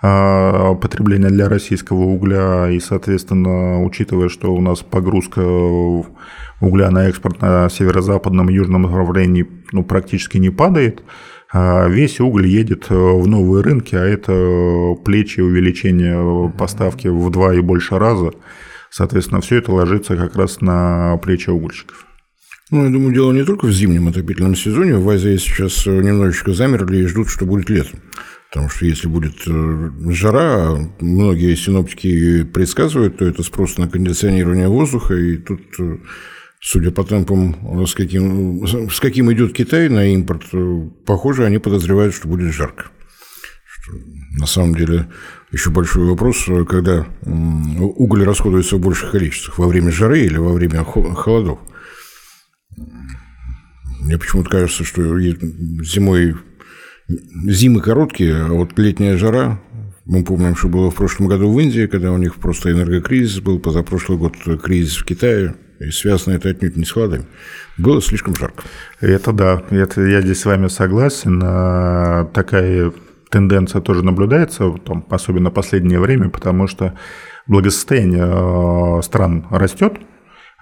потребления 0.00 1.28
для 1.28 1.48
российского 1.48 2.04
угля, 2.04 2.70
и, 2.70 2.80
соответственно, 2.80 3.82
учитывая, 3.82 4.28
что 4.28 4.54
у 4.54 4.60
нас 4.60 4.80
погрузка 4.80 5.40
угля 6.60 6.90
на 6.90 7.08
экспорт 7.08 7.40
на 7.42 7.68
северо-западном 7.68 8.48
и 8.48 8.54
южном 8.54 8.82
направлении 8.82 9.46
ну, 9.72 9.84
практически 9.84 10.38
не 10.38 10.50
падает, 10.50 11.02
а 11.52 11.86
весь 11.88 12.20
уголь 12.20 12.46
едет 12.46 12.88
в 12.88 13.26
новые 13.26 13.62
рынки, 13.62 13.94
а 13.94 14.04
это 14.04 14.94
плечи 15.04 15.40
увеличения 15.40 16.50
поставки 16.56 17.08
в 17.08 17.30
два 17.30 17.54
и 17.54 17.60
больше 17.60 17.98
раза. 17.98 18.30
Соответственно, 18.90 19.40
все 19.40 19.56
это 19.56 19.72
ложится 19.72 20.16
как 20.16 20.34
раз 20.36 20.60
на 20.60 21.16
плечи 21.18 21.50
угольщиков. 21.50 22.06
Ну, 22.70 22.84
я 22.84 22.90
думаю, 22.90 23.12
дело 23.12 23.32
не 23.32 23.44
только 23.44 23.66
в 23.66 23.72
зимнем 23.72 24.08
отопительном 24.08 24.54
сезоне. 24.54 24.96
В 24.96 25.08
Азии 25.10 25.36
сейчас 25.36 25.86
немножечко 25.86 26.52
замерли 26.52 26.98
и 26.98 27.06
ждут, 27.06 27.28
что 27.28 27.44
будет 27.44 27.68
летом. 27.68 27.98
Потому 28.50 28.68
что 28.68 28.84
если 28.84 29.06
будет 29.06 29.46
э, 29.46 29.90
жара, 30.08 30.76
многие 30.98 31.54
синоптики 31.54 32.42
предсказывают, 32.42 33.18
то 33.18 33.24
это 33.24 33.44
спрос 33.44 33.78
на 33.78 33.88
кондиционирование 33.88 34.66
воздуха. 34.66 35.14
И 35.14 35.36
тут, 35.36 35.60
э, 35.78 35.98
судя 36.60 36.90
по 36.90 37.04
темпам, 37.04 37.82
э, 37.82 37.86
с 37.86 37.94
каким, 37.94 38.66
с 38.66 38.98
каким 38.98 39.32
идет 39.32 39.52
Китай 39.52 39.88
на 39.88 40.04
импорт, 40.12 40.42
похоже, 41.06 41.46
они 41.46 41.58
подозревают, 41.58 42.12
что 42.12 42.26
будет 42.26 42.52
жарко. 42.52 42.86
Что, 43.64 43.92
на 44.40 44.46
самом 44.46 44.74
деле, 44.74 45.08
еще 45.52 45.70
большой 45.70 46.06
вопрос, 46.06 46.44
когда 46.68 47.06
уголь 47.24 48.24
расходуется 48.24 48.76
в 48.76 48.80
больших 48.80 49.12
количествах, 49.12 49.58
во 49.60 49.68
время 49.68 49.92
жары 49.92 50.22
или 50.22 50.38
во 50.38 50.52
время 50.52 50.84
холодов. 50.84 51.60
Мне 54.00 54.18
почему-то 54.18 54.50
кажется, 54.50 54.82
что 54.82 55.20
зимой 55.20 56.34
Зимы 57.46 57.80
короткие, 57.80 58.36
а 58.36 58.48
вот 58.48 58.78
летняя 58.78 59.16
жара, 59.16 59.60
мы 60.04 60.24
помним, 60.24 60.54
что 60.54 60.68
было 60.68 60.90
в 60.90 60.94
прошлом 60.94 61.28
году 61.28 61.50
в 61.52 61.58
Индии, 61.58 61.86
когда 61.86 62.12
у 62.12 62.18
них 62.18 62.36
просто 62.36 62.70
энергокризис 62.70 63.40
был, 63.40 63.58
позапрошлый 63.58 64.18
год 64.18 64.34
кризис 64.62 64.96
в 64.96 65.04
Китае, 65.04 65.54
и 65.80 65.90
связано 65.90 66.34
это 66.34 66.50
отнюдь 66.50 66.76
не 66.76 66.84
с 66.84 66.92
холодами. 66.92 67.24
Было 67.78 68.02
слишком 68.02 68.36
жарко. 68.36 68.62
Это 69.00 69.32
да, 69.32 69.62
это, 69.70 70.02
я 70.02 70.20
здесь 70.20 70.40
с 70.40 70.44
вами 70.44 70.68
согласен. 70.68 71.40
А, 71.42 72.26
такая 72.26 72.92
тенденция 73.30 73.80
тоже 73.80 74.04
наблюдается, 74.04 74.70
там, 74.84 75.06
особенно 75.08 75.50
в 75.50 75.54
последнее 75.54 75.98
время, 75.98 76.28
потому 76.28 76.66
что 76.66 76.94
благосостояние 77.46 78.24
а, 78.24 79.00
стран 79.02 79.46
растет, 79.50 79.94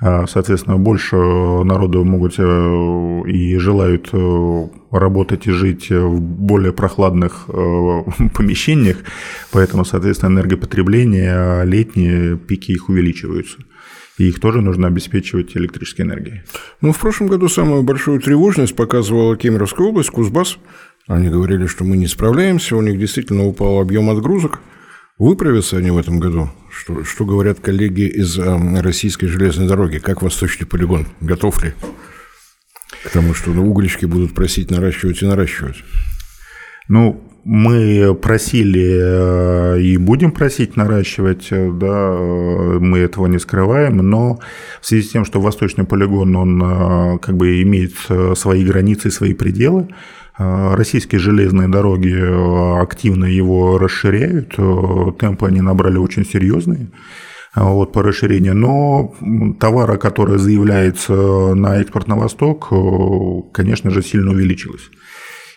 соответственно, 0.00 0.76
больше 0.76 1.16
народу 1.16 2.04
могут 2.04 2.34
э, 2.38 3.22
и 3.26 3.56
желают 3.58 4.08
э, 4.12 4.68
работать 4.92 5.46
и 5.46 5.50
жить 5.50 5.90
в 5.90 6.20
более 6.20 6.72
прохладных 6.72 7.46
э, 7.48 8.02
помещениях, 8.34 8.98
поэтому, 9.50 9.84
соответственно, 9.84 10.34
энергопотребление, 10.34 11.64
летние 11.64 12.36
пики 12.36 12.72
их 12.72 12.88
увеличиваются. 12.88 13.58
И 14.18 14.28
их 14.28 14.40
тоже 14.40 14.60
нужно 14.60 14.88
обеспечивать 14.88 15.56
электрической 15.56 16.04
энергией. 16.04 16.42
Ну, 16.80 16.92
в 16.92 16.98
прошлом 16.98 17.28
году 17.28 17.48
самую 17.48 17.82
большую 17.82 18.20
тревожность 18.20 18.74
показывала 18.74 19.36
Кемеровская 19.36 19.86
область, 19.86 20.10
Кузбасс. 20.10 20.58
Они 21.06 21.28
говорили, 21.28 21.66
что 21.66 21.84
мы 21.84 21.96
не 21.96 22.06
справляемся, 22.06 22.76
у 22.76 22.82
них 22.82 22.98
действительно 22.98 23.46
упал 23.46 23.80
объем 23.80 24.10
отгрузок. 24.10 24.60
Выправятся 25.18 25.78
они 25.78 25.90
в 25.90 25.98
этом 25.98 26.20
году? 26.20 26.50
Что, 26.70 27.02
что 27.02 27.24
говорят 27.24 27.58
коллеги 27.58 28.06
из 28.06 28.38
э, 28.38 28.80
российской 28.80 29.26
железной 29.26 29.66
дороги? 29.66 29.98
Как 29.98 30.22
восточный 30.22 30.66
полигон? 30.66 31.08
Готов 31.20 31.62
ли? 31.64 31.74
К 33.04 33.10
тому, 33.10 33.34
что 33.34 33.50
ну, 33.50 33.68
угольщики 33.68 34.04
будут 34.04 34.34
просить 34.34 34.70
наращивать 34.70 35.22
и 35.22 35.26
наращивать. 35.26 35.76
Ну, 36.88 37.28
мы 37.44 38.14
просили 38.14 39.74
э, 39.76 39.80
и 39.80 39.96
будем 39.96 40.32
просить 40.32 40.76
наращивать, 40.76 41.48
э, 41.50 41.70
да, 41.72 41.86
э, 41.86 42.78
мы 42.78 42.98
этого 42.98 43.26
не 43.26 43.38
скрываем, 43.38 43.96
но 43.96 44.38
в 44.80 44.86
связи 44.86 45.02
с 45.02 45.10
тем, 45.10 45.24
что 45.24 45.40
восточный 45.40 45.84
полигон, 45.84 46.36
он 46.36 47.18
как 47.20 47.36
бы 47.36 47.62
имеет 47.62 47.94
свои 48.36 48.64
границы, 48.64 49.10
свои 49.10 49.34
пределы, 49.34 49.88
российские 50.38 51.18
железные 51.18 51.68
дороги 51.68 52.14
э, 52.14 52.80
активно 52.80 53.24
его 53.24 53.76
расширяют, 53.78 54.54
э, 54.56 55.12
темпы 55.18 55.46
они 55.46 55.60
набрали 55.60 55.98
очень 55.98 56.24
серьезные 56.24 56.90
вот, 57.54 57.92
по 57.92 58.02
расширению, 58.02 58.54
но 58.54 59.14
товара, 59.58 59.96
который 59.96 60.38
заявляется 60.38 61.12
на 61.54 61.80
экспорт 61.80 62.06
на 62.06 62.14
восток, 62.14 62.72
конечно 63.52 63.90
же, 63.90 64.02
сильно 64.02 64.30
увеличилось 64.30 64.90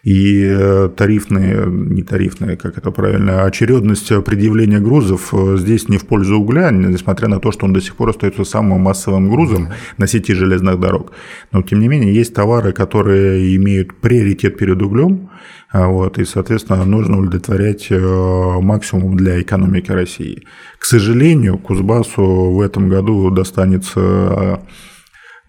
и 0.04 0.44
э, 0.50 0.90
тарифные, 0.96 1.66
не 1.68 2.02
тарифные, 2.02 2.58
как 2.58 2.78
это 2.78 2.90
правильно, 2.92 3.44
очередность 3.44 4.08
предъявления 4.24 4.80
грузов 4.80 5.34
э, 5.34 5.58
здесь 5.58 5.90
не 5.90 5.98
в 5.98 6.08
пользу 6.08 6.40
угля, 6.40 6.72
несмотря 6.72 7.28
на 7.28 7.40
то, 7.40 7.52
что 7.52 7.66
он 7.66 7.74
до 7.74 7.82
сих 7.82 7.96
пор 7.96 8.10
остается 8.10 8.44
самым 8.44 8.82
массовым 8.82 9.30
грузом 9.30 9.70
на 9.98 10.08
сети 10.08 10.34
железных 10.34 10.80
дорог. 10.80 11.12
Но, 11.52 11.62
тем 11.62 11.80
не 11.80 11.88
менее, 11.88 12.14
есть 12.14 12.34
товары, 12.34 12.72
которые 12.72 13.56
имеют 13.56 13.94
приоритет 13.94 14.58
перед 14.58 14.82
углем, 14.82 15.30
а 15.70 15.88
вот, 15.88 16.18
и, 16.18 16.26
соответственно, 16.26 16.84
нужно 16.84 17.20
удовлетворять 17.20 17.88
э, 17.92 18.60
максимум 18.60 19.16
для 19.16 19.40
экономики 19.40 19.92
России. 19.92 20.44
К 20.80 20.86
сожалению, 20.86 21.60
Кузбассу 21.60 22.24
в 22.24 22.60
этом 22.60 22.90
году 22.90 23.30
достанется 23.30 24.60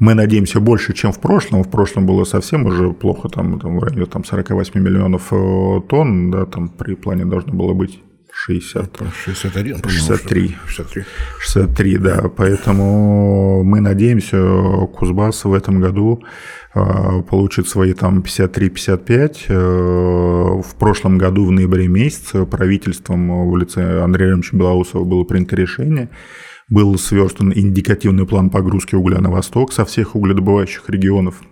мы 0.03 0.15
надеемся 0.15 0.59
больше, 0.59 0.95
чем 0.95 1.13
в 1.13 1.21
прошлом. 1.21 1.63
В 1.63 1.71
прошлом 1.71 2.07
было 2.07 2.25
совсем 2.25 2.67
уже 2.67 2.93
плохо, 2.93 3.29
там, 3.29 3.61
там 3.61 3.79
в 3.79 3.85
районе 3.85 4.07
там, 4.07 4.25
48 4.25 4.81
миллионов 4.81 5.33
э, 5.33 5.81
тонн, 5.89 6.31
да, 6.33 6.45
там 6.45 6.69
при 6.69 6.97
плане 6.97 7.25
должно 7.25 7.53
было 7.53 7.73
быть. 7.73 8.01
60. 8.45 8.99
61, 9.25 9.83
63. 9.89 10.57
63. 10.67 11.05
63, 11.39 11.99
да. 11.99 12.23
Поэтому 12.37 13.63
мы 13.63 13.81
надеемся, 13.81 14.37
Кузбасс 14.93 15.45
в 15.45 15.53
этом 15.55 15.81
году 15.81 16.25
а, 16.75 17.23
получит 17.23 17.69
свои 17.69 17.93
там 17.93 18.19
53-55. 18.19 19.37
Э, 19.49 19.55
в 20.61 20.75
прошлом 20.77 21.19
году, 21.19 21.47
в 21.47 21.53
ноябре 21.53 21.87
месяце, 21.87 22.45
правительством 22.45 23.49
в 23.49 23.57
лице 23.57 24.03
Андрея 24.03 24.33
Ильича 24.33 24.57
Белоусова 24.57 25.05
было 25.05 25.23
принято 25.23 25.55
решение 25.55 26.09
был 26.69 26.97
сверстан 26.97 27.53
индикативный 27.55 28.27
план 28.27 28.49
погрузки 28.49 28.95
угля 28.95 29.21
на 29.21 29.31
восток 29.31 29.73
со 29.73 29.85
всех 29.85 30.17
угледобывающих 30.17 30.89
регионов. 30.89 31.43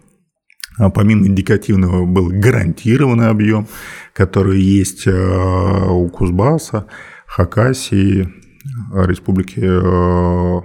А 0.78 0.90
помимо 0.90 1.26
индикативного 1.26 2.06
был 2.06 2.28
гарантированный 2.30 3.28
объем, 3.28 3.66
который 4.14 4.60
есть 4.60 5.06
э, 5.06 5.10
у 5.12 6.08
Кузбасса, 6.08 6.86
Хакасии, 7.26 8.28
Республики 8.92 9.60
э, 9.62 10.60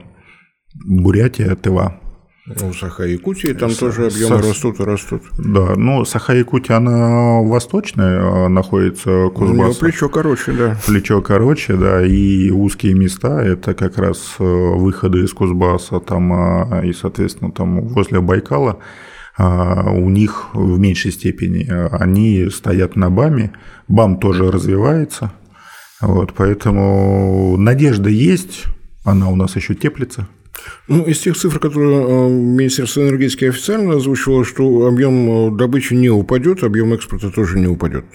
Бурятия, 0.85 1.55
Тыва. 1.55 1.99
Ну, 2.47 2.73
Саха-Якутии 2.73 3.53
там 3.53 3.71
С, 3.71 3.77
тоже 3.77 4.05
объемы 4.05 4.37
Сах... 4.37 4.45
растут 4.45 4.79
и 4.79 4.83
растут. 4.83 5.23
Да, 5.39 5.73
ну 5.75 6.05
Саха-Якутия, 6.05 6.77
она 6.77 7.41
восточная, 7.41 8.47
находится 8.49 9.29
Кузбасс. 9.29 9.79
Ну, 9.81 9.87
плечо 9.87 10.09
короче, 10.09 10.51
да. 10.51 10.77
Плечо 10.85 11.21
короче, 11.21 11.75
да, 11.75 12.05
и 12.05 12.51
узкие 12.51 12.93
места, 12.93 13.43
это 13.43 13.73
как 13.73 13.97
раз 13.97 14.35
э, 14.37 14.43
выходы 14.43 15.23
из 15.23 15.33
Кузбасса, 15.33 15.99
там, 15.99 16.83
и, 16.83 16.93
соответственно, 16.93 17.51
там 17.51 17.81
возле 17.81 18.21
Байкала, 18.21 18.77
у 19.37 20.09
них 20.09 20.49
в 20.53 20.79
меньшей 20.79 21.11
степени, 21.11 21.67
они 21.91 22.49
стоят 22.49 22.95
на 22.95 23.09
БАМе, 23.09 23.53
БАМ 23.87 24.19
тоже 24.19 24.51
развивается, 24.51 25.33
вот, 26.01 26.33
поэтому 26.33 27.57
надежда 27.57 28.09
есть, 28.09 28.65
она 29.03 29.29
у 29.29 29.35
нас 29.35 29.55
еще 29.55 29.75
теплится. 29.75 30.27
Ну, 30.87 31.03
из 31.03 31.19
тех 31.19 31.35
цифр, 31.35 31.57
которые 31.59 32.05
э, 32.05 32.29
Министерство 32.29 33.01
энергетики 33.01 33.45
официально 33.45 33.95
озвучивало, 33.95 34.45
что 34.45 34.85
объем 34.85 35.47
э, 35.47 35.57
добычи 35.57 35.95
не 35.95 36.09
упадет, 36.09 36.63
объем 36.63 36.93
экспорта 36.93 37.31
тоже 37.31 37.57
не 37.57 37.65
упадет. 37.67 38.05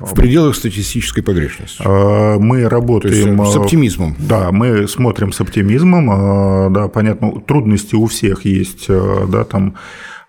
В 0.00 0.14
пределах 0.14 0.56
статистической 0.56 1.22
погрешности. 1.22 1.82
А, 1.84 2.38
мы 2.38 2.66
работаем 2.66 3.38
есть, 3.38 3.52
с 3.52 3.56
оптимизмом. 3.56 4.16
Да, 4.18 4.50
мы 4.50 4.88
смотрим 4.88 5.32
с 5.32 5.40
оптимизмом. 5.42 6.72
Да, 6.72 6.88
понятно, 6.88 7.40
трудности 7.46 7.94
у 7.94 8.06
всех 8.06 8.46
есть, 8.46 8.86
э, 8.88 9.26
да, 9.28 9.44
там 9.44 9.74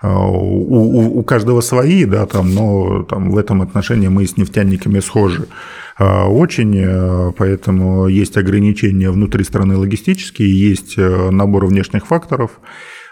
у, 0.02 0.08
у, 0.08 1.20
у 1.20 1.24
каждого 1.24 1.62
свои, 1.62 2.06
да, 2.06 2.26
там, 2.26 2.54
но 2.54 3.04
там, 3.04 3.32
в 3.32 3.38
этом 3.38 3.62
отношении 3.62 4.08
мы 4.08 4.26
с 4.26 4.38
нефтяниками 4.38 5.00
схожи. 5.00 5.46
А, 6.00 6.30
очень, 6.30 6.78
э, 6.78 7.32
поэтому 7.38 8.08
есть 8.08 8.38
ограничения 8.38 9.12
внутри 9.12 9.44
страны 9.44 9.76
логистические, 9.76 10.70
есть 10.70 10.98
э, 10.98 11.30
набор 11.30 11.66
внешних 11.66 12.08
факторов, 12.08 12.62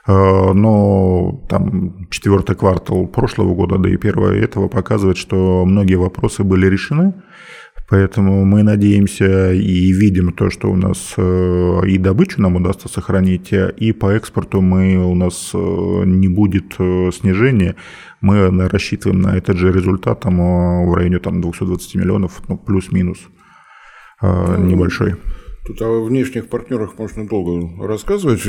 э, 0.07 0.13
но 0.53 1.43
там 1.49 2.07
четвертый 2.09 2.55
квартал 2.55 3.05
прошлого 3.07 3.53
года, 3.55 3.77
да 3.77 3.89
и 3.89 3.97
первое 3.97 4.41
этого 4.41 4.69
показывает, 4.69 5.17
что 5.17 5.65
многие 5.65 5.95
вопросы 5.95 6.45
были 6.45 6.67
решены. 6.67 7.13
Поэтому 7.89 8.43
мы 8.43 8.63
надеемся 8.63 9.53
и 9.53 9.91
видим 9.93 10.33
то, 10.33 10.49
что 10.49 10.69
у 10.69 10.75
нас 10.75 11.13
и 11.17 11.97
добычу 11.97 12.41
нам 12.41 12.57
удастся 12.57 12.89
сохранить, 12.89 13.53
и 13.53 13.91
по 13.93 14.11
экспорту 14.11 14.61
мы, 14.61 14.97
у 14.97 15.15
нас 15.15 15.51
не 15.53 16.27
будет 16.27 16.73
снижения 16.73 17.75
мы 18.21 18.49
рассчитываем 18.69 19.21
на 19.21 19.37
этот 19.37 19.57
же 19.57 19.71
результат 19.71 20.21
там, 20.21 20.37
в 20.37 20.93
районе 20.93 21.19
там, 21.19 21.41
220 21.41 21.95
миллионов, 21.95 22.41
ну, 22.47 22.57
плюс-минус 22.57 23.19
ну, 24.21 24.57
небольшой. 24.57 25.15
Тут 25.65 25.81
о 25.81 26.03
внешних 26.03 26.47
партнерах 26.47 26.97
можно 26.97 27.27
долго 27.27 27.85
рассказывать. 27.85 28.41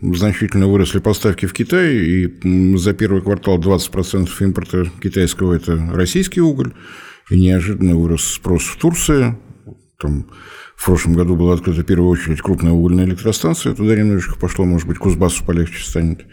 Значительно 0.00 0.68
выросли 0.68 1.00
поставки 1.00 1.46
в 1.46 1.52
Китай, 1.52 1.94
и 1.96 2.76
за 2.76 2.94
первый 2.94 3.22
квартал 3.22 3.58
20% 3.58 4.28
импорта 4.40 4.86
китайского– 5.02 5.52
это 5.54 5.76
российский 5.92 6.40
уголь, 6.40 6.72
и 7.30 7.40
неожиданно 7.40 7.96
вырос 7.96 8.24
спрос 8.24 8.64
в 8.64 8.76
Турции. 8.76 9.36
Там 9.98 10.26
в 10.76 10.84
прошлом 10.84 11.14
году 11.14 11.36
была 11.36 11.54
открыта 11.54 11.82
в 11.82 11.86
первую 11.86 12.10
очередь 12.10 12.42
крупная 12.42 12.72
угольная 12.72 13.04
электростанция, 13.04 13.74
туда 13.74 13.96
немножечко 13.96 14.38
пошло, 14.38 14.64
может 14.64 14.86
быть, 14.86 14.98
Кузбассу 14.98 15.44
полегче 15.44 15.82
станет 15.82 16.26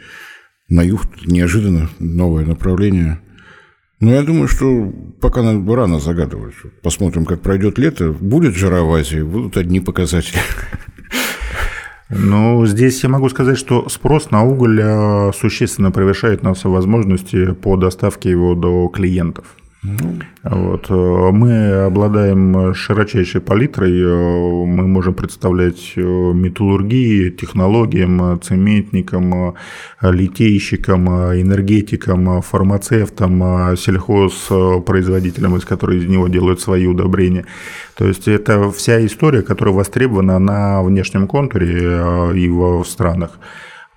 на 0.67 0.81
юг 0.81 1.01
неожиданно 1.25 1.89
новое 1.99 2.45
направление. 2.45 3.21
Но 3.99 4.11
я 4.11 4.23
думаю, 4.23 4.47
что 4.47 4.91
пока 5.21 5.43
надо 5.43 5.75
рано 5.75 5.99
загадывать. 5.99 6.55
Посмотрим, 6.81 7.23
как 7.23 7.41
пройдет 7.41 7.77
лето. 7.77 8.11
Будет 8.11 8.55
жара 8.55 8.81
в 8.81 8.91
Азии, 8.91 9.21
будут 9.21 9.57
одни 9.57 9.79
показатели. 9.79 10.39
Ну, 12.09 12.65
здесь 12.65 13.03
я 13.03 13.09
могу 13.09 13.29
сказать, 13.29 13.57
что 13.57 13.87
спрос 13.87 14.31
на 14.31 14.43
уголь 14.43 14.81
э, 14.81 15.31
существенно 15.33 15.91
превышает 15.91 16.43
наши 16.43 16.67
возможности 16.67 17.53
по 17.53 17.77
доставке 17.77 18.29
его 18.31 18.53
до 18.53 18.89
клиентов. 18.89 19.45
Вот. 19.83 20.91
Э, 20.91 21.31
мы 21.31 21.85
обладаем 21.85 22.75
широчайшей 22.75 23.41
палитрой, 23.41 23.99
э, 23.99 24.65
мы 24.65 24.87
можем 24.87 25.15
представлять 25.15 25.93
э, 25.95 26.01
металлургии, 26.01 27.31
технологиям, 27.31 28.39
цементникам, 28.41 29.55
литейщикам, 30.01 31.09
энергетикам, 31.09 32.43
фармацевтам, 32.43 33.75
сельхозпроизводителям, 33.75 35.57
из 35.57 35.65
которых 35.65 36.03
из 36.03 36.07
него 36.07 36.27
делают 36.27 36.61
свои 36.61 36.85
удобрения. 36.85 37.45
То 37.95 38.05
есть 38.07 38.27
это 38.27 38.71
вся 38.71 39.03
история, 39.03 39.41
которая 39.41 39.73
востребована 39.73 40.37
на 40.37 40.83
внешнем 40.83 41.27
контуре 41.27 42.33
и 42.35 42.47
в 42.49 42.83
странах. 42.83 43.39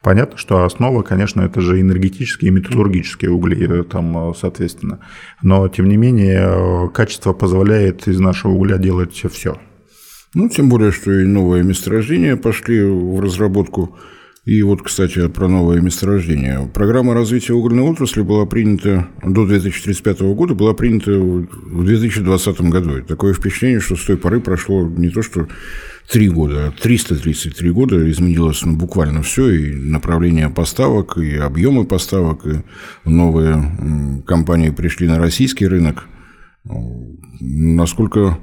Понятно, 0.05 0.37
что 0.37 0.65
основа, 0.65 1.01
конечно, 1.03 1.41
это 1.41 1.63
же 1.63 1.81
энергетические 1.81 2.51
и 2.51 2.55
металлургические 2.55 3.31
угли, 3.31 3.81
э, 3.81 3.85
там, 3.85 4.31
э, 4.31 4.33
соответственно. 4.39 5.01
Но, 5.41 5.67
тем 5.69 5.89
не 5.89 5.97
менее, 5.97 6.45
э, 6.45 6.89
качество 6.93 7.33
позволяет 7.33 8.07
из 8.07 8.21
нашего 8.21 8.53
угля 8.53 8.77
делать 8.77 9.25
все. 9.33 9.57
Ну, 10.35 10.51
тем 10.51 10.69
более, 10.69 10.93
что 10.93 11.11
и 11.11 11.25
новые 11.25 11.65
месторождения 11.65 12.37
пошли 12.37 12.85
в 12.85 13.19
разработку. 13.19 13.97
И 14.45 14.63
вот, 14.63 14.83
кстати, 14.83 15.27
про 15.29 15.49
новое 15.49 15.81
месторождение. 15.81 16.71
Программа 16.75 17.15
развития 17.15 17.55
угольной 17.55 17.85
отрасли 17.85 18.21
была 18.21 18.45
принята 18.45 19.09
до 19.25 19.47
2035 19.47 20.21
года, 20.35 20.55
была 20.55 20.75
принята 20.75 21.13
в 21.13 21.83
2020 21.83 22.61
году. 22.61 22.99
И 22.99 23.01
такое 23.01 23.33
впечатление, 23.33 23.81
что 23.81 23.97
с 23.97 24.05
той 24.05 24.19
поры 24.19 24.41
прошло 24.41 24.87
не 24.87 25.09
то, 25.09 25.23
что 25.23 25.49
три 26.11 26.29
года, 26.29 26.73
333 26.83 27.71
года 27.71 28.11
изменилось 28.11 28.63
ну, 28.63 28.77
буквально 28.77 29.23
все, 29.23 29.49
и 29.51 29.75
направление 29.75 30.51
поставок, 30.51 31.17
и 31.19 31.37
объемы 31.37 31.85
поставок, 31.85 32.47
и 32.47 32.63
новые 33.05 34.23
компании 34.27 34.71
пришли 34.71 35.09
на 35.09 35.19
российский 35.19 35.67
рынок. 35.67 36.05
Насколько 37.41 38.39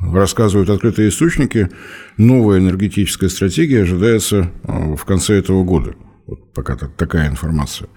рассказывают 0.00 0.70
открытые 0.70 1.08
источники, 1.08 1.68
новая 2.16 2.58
энергетическая 2.58 3.28
стратегия 3.28 3.82
ожидается 3.82 4.50
а, 4.64 4.96
в 4.96 5.04
конце 5.04 5.34
этого 5.38 5.62
года. 5.64 5.94
Вот 6.26 6.52
пока 6.52 6.76
такая 6.76 7.28
информация. 7.28 7.88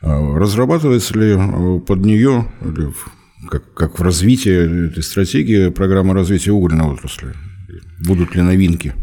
А 0.00 0.38
разрабатывается 0.38 1.18
ли 1.18 1.36
а, 1.38 1.78
под 1.78 2.00
нее, 2.00 2.46
как, 3.48 3.72
как 3.74 3.98
в 3.98 4.02
развитии 4.02 4.88
этой 4.88 5.02
стратегии, 5.02 5.70
программа 5.70 6.14
развития 6.14 6.50
угольной 6.52 6.86
отрасли? 6.86 7.32
Будут 8.06 8.34
ли 8.34 8.42
новинки? 8.42 8.94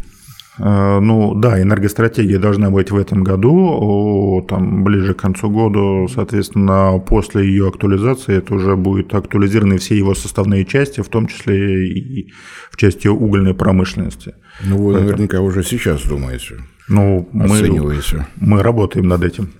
Э, 0.58 1.00
ну 1.00 1.34
да, 1.34 1.60
энергостратегия 1.60 2.38
должна 2.38 2.70
быть 2.70 2.90
в 2.90 2.96
этом 2.96 3.24
году, 3.24 4.44
там 4.48 4.84
ближе 4.84 5.14
к 5.14 5.20
концу 5.20 5.48
года, 5.48 6.12
соответственно, 6.12 6.98
после 7.06 7.46
ее 7.46 7.68
актуализации 7.68 8.36
это 8.36 8.54
уже 8.54 8.76
будет 8.76 9.14
актуализированы 9.14 9.78
все 9.78 9.96
его 9.96 10.14
составные 10.14 10.64
части, 10.66 11.00
в 11.00 11.08
том 11.08 11.28
числе 11.28 11.88
и 11.88 12.32
в 12.70 12.76
части 12.76 13.08
угольной 13.08 13.54
промышленности. 13.54 14.34
Ну 14.62 14.76
вы 14.76 14.92
Поэтому... 14.92 15.10
наверняка 15.12 15.40
уже 15.40 15.62
сейчас 15.62 16.02
думаете, 16.02 16.56
ну, 16.88 17.28
оцениваете. 17.32 18.26
Мы, 18.36 18.56
мы 18.56 18.62
работаем 18.62 19.08
над 19.08 19.24
этим. 19.24 19.50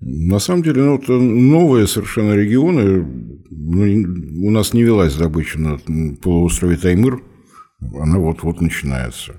На 0.00 0.40
самом 0.40 0.62
деле, 0.62 0.82
ну, 0.82 0.96
это 0.96 1.12
новые 1.12 1.86
совершенно 1.86 2.34
регионы. 2.34 3.06
Ну, 3.50 4.46
у 4.46 4.50
нас 4.50 4.74
не 4.74 4.82
велась 4.82 5.14
добыча 5.14 5.58
на 5.58 5.78
полуострове 6.20 6.76
Таймыр– 6.76 7.22
она 7.80 8.18
вот-вот 8.18 8.60
начинается. 8.60 9.34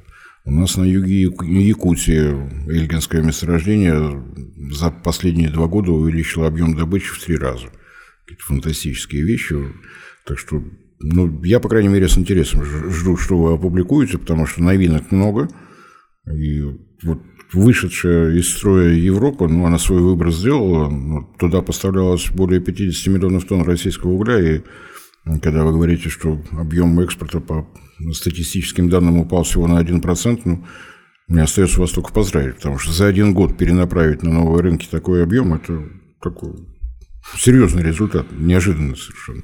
У 0.45 0.52
нас 0.52 0.78
на 0.78 0.84
юге 0.84 1.23
Якутии 1.23 2.69
Эльгинское 2.69 3.21
месторождение 3.21 4.23
за 4.71 4.91
последние 4.91 5.50
два 5.50 5.67
года 5.67 5.91
увеличило 5.91 6.47
объем 6.47 6.76
добычи 6.76 7.08
в 7.12 7.23
три 7.23 7.36
раза. 7.36 7.67
Какие-то 8.23 8.45
фантастические 8.45 9.23
вещи. 9.23 9.56
Так 10.26 10.39
что, 10.39 10.63
ну, 11.00 11.43
я, 11.43 11.60
по 11.60 11.67
крайней 11.67 11.89
мере, 11.89 12.08
с 12.08 12.17
интересом 12.17 12.63
жду, 12.63 13.17
что 13.17 13.38
вы 13.38 13.54
опубликуете, 13.56 14.17
потому 14.17 14.45
что 14.45 14.63
новинок 14.63 15.12
много. 15.12 15.50
И 16.34 16.62
вот 17.04 17.21
вышедшая 17.52 18.36
из 18.36 18.50
строя 18.50 18.93
Европа, 18.93 19.47
ну, 19.47 19.65
она 19.65 19.78
свой 19.78 20.02
выбор 20.02 20.32
сделала. 20.32 21.26
Туда 21.39 21.62
поставлялось 21.62 22.30
более 22.32 22.62
50 22.62 23.13
миллионов 23.13 23.45
тонн 23.45 23.63
российского 23.63 24.12
угля, 24.12 24.39
и 24.39 24.62
когда 25.42 25.63
вы 25.63 25.74
говорите, 25.74 26.10
что 26.10 26.42
объем 26.52 27.00
экспорта 27.00 27.40
по 27.40 27.68
статистическим 28.13 28.90
данным 28.90 29.20
упал 29.20 29.44
всего 29.44 29.68
на 29.68 29.82
1%, 29.82 30.42
ну, 30.46 30.66
мне 31.28 31.44
остается 31.44 31.82
вас 31.82 31.92
только 31.92 32.13
поздравить, 32.13 32.56
потому 32.56 32.78
что 32.78 32.94
за 32.94 33.08
один 33.08 33.34
год 33.34 33.58
перенаправить 33.58 34.24
на 34.24 34.32
новые 34.32 34.62
рынки 34.62 34.88
такой 34.90 35.24
объем– 35.24 35.54
это 35.56 35.90
такой 36.22 36.54
серьезный 37.36 37.84
результат, 37.84 38.28
неожиданно 38.32 38.96
совершенно. 38.96 39.44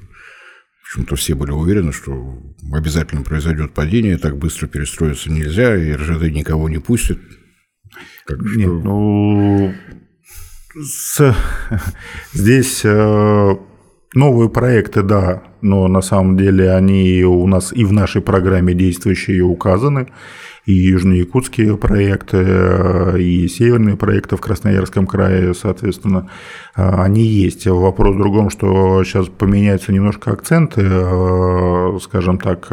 Почему-то 0.82 1.16
все 1.16 1.34
были 1.34 1.50
уверены, 1.50 1.92
что 1.92 2.38
обязательно 2.72 3.22
произойдет 3.22 3.74
падение, 3.74 4.16
так 4.16 4.38
быстро 4.38 4.66
перестроиться 4.66 5.30
нельзя, 5.30 5.76
и 5.76 5.92
РЖД 5.92 6.32
никого 6.32 6.68
не 6.68 6.78
пустит. 6.78 7.18
Так 8.26 8.38
что... 8.46 8.58
Нет, 8.58 8.84
ну, 8.84 9.74
с... 10.74 11.36
здесь 12.32 12.82
э, 12.84 13.56
новые 14.14 14.48
проекты, 14.48 15.02
да, 15.02 15.42
но 15.60 15.88
на 15.88 16.00
самом 16.00 16.36
деле 16.36 16.72
они 16.72 17.24
у 17.24 17.46
нас 17.46 17.72
и 17.72 17.84
в 17.84 17.92
нашей 17.92 18.22
программе 18.22 18.74
действующие 18.74 19.42
указаны 19.42 20.08
и 20.66 20.72
южно-якутские 20.72 21.76
проекты, 21.76 23.18
и 23.18 23.48
северные 23.48 23.96
проекты 23.96 24.36
в 24.36 24.40
Красноярском 24.40 25.06
крае, 25.06 25.52
соответственно, 25.52 26.30
они 26.74 27.22
есть. 27.22 27.66
Вопрос 27.66 28.14
в 28.14 28.18
другом, 28.18 28.48
что 28.48 29.04
сейчас 29.04 29.28
поменяются 29.28 29.92
немножко 29.92 30.32
акценты, 30.32 30.82
скажем 32.00 32.38
так, 32.38 32.72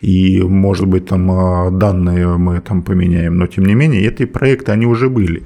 и, 0.00 0.40
может 0.40 0.86
быть, 0.86 1.06
там 1.06 1.78
данные 1.78 2.36
мы 2.36 2.60
там 2.60 2.82
поменяем, 2.82 3.36
но, 3.38 3.48
тем 3.48 3.64
не 3.64 3.74
менее, 3.74 4.06
эти 4.06 4.24
проекты, 4.24 4.70
они 4.70 4.86
уже 4.86 5.08
были. 5.10 5.42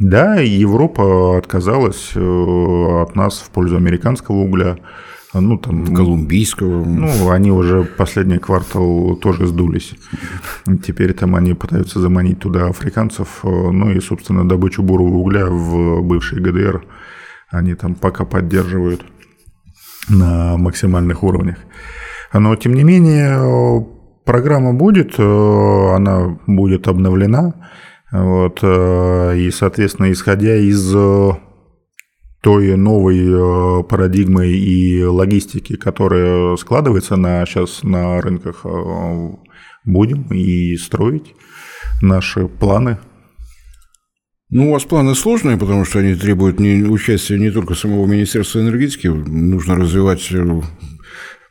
Да, 0.00 0.36
Европа 0.36 1.36
отказалась 1.36 2.12
от 2.16 3.14
нас 3.14 3.38
в 3.38 3.50
пользу 3.50 3.76
американского 3.76 4.36
угля, 4.36 4.78
ну, 5.34 5.58
там, 5.58 5.94
колумбийского. 5.94 6.84
Ну, 6.84 7.30
они 7.30 7.52
уже 7.52 7.84
последний 7.84 8.38
квартал 8.38 9.14
тоже 9.16 9.46
сдулись. 9.46 9.92
Теперь 10.84 11.12
там 11.12 11.36
они 11.36 11.52
пытаются 11.54 12.00
заманить 12.00 12.40
туда 12.40 12.68
африканцев. 12.68 13.40
Ну 13.44 13.90
и, 13.90 14.00
собственно, 14.00 14.48
добычу 14.48 14.82
бурого 14.82 15.16
угля 15.16 15.46
в 15.46 16.00
бывшей 16.02 16.40
ГДР 16.40 16.82
они 17.50 17.74
там 17.74 17.94
пока 17.94 18.24
поддерживают 18.24 19.04
на 20.08 20.56
максимальных 20.56 21.22
уровнях. 21.22 21.58
Но, 22.32 22.56
тем 22.56 22.72
не 22.74 22.84
менее, 22.84 23.86
программа 24.24 24.72
будет, 24.72 25.20
она 25.20 26.38
будет 26.46 26.88
обновлена. 26.88 27.54
Вот, 28.12 28.62
и, 28.62 29.50
соответственно, 29.52 30.10
исходя 30.10 30.56
из 30.56 30.94
той 32.40 32.76
новой 32.76 33.18
э, 33.18 33.82
парадигмы 33.84 34.48
и 34.48 35.02
логистики, 35.04 35.76
которая 35.76 36.56
складывается 36.56 37.16
на, 37.16 37.44
сейчас 37.44 37.82
на 37.82 38.20
рынках, 38.20 38.62
э, 38.64 39.30
будем 39.84 40.22
и 40.32 40.76
строить 40.76 41.34
наши 42.00 42.48
планы. 42.48 42.98
Ну, 44.48 44.70
у 44.70 44.72
вас 44.72 44.84
планы 44.84 45.14
сложные, 45.14 45.58
потому 45.58 45.84
что 45.84 45.98
они 45.98 46.14
требуют 46.14 46.58
не, 46.58 46.82
участия 46.82 47.38
не 47.38 47.50
только 47.50 47.74
самого 47.74 48.06
Министерства 48.06 48.60
энергетики, 48.60 49.06
нужно 49.08 49.76
развивать 49.76 50.26
э, 50.32 50.62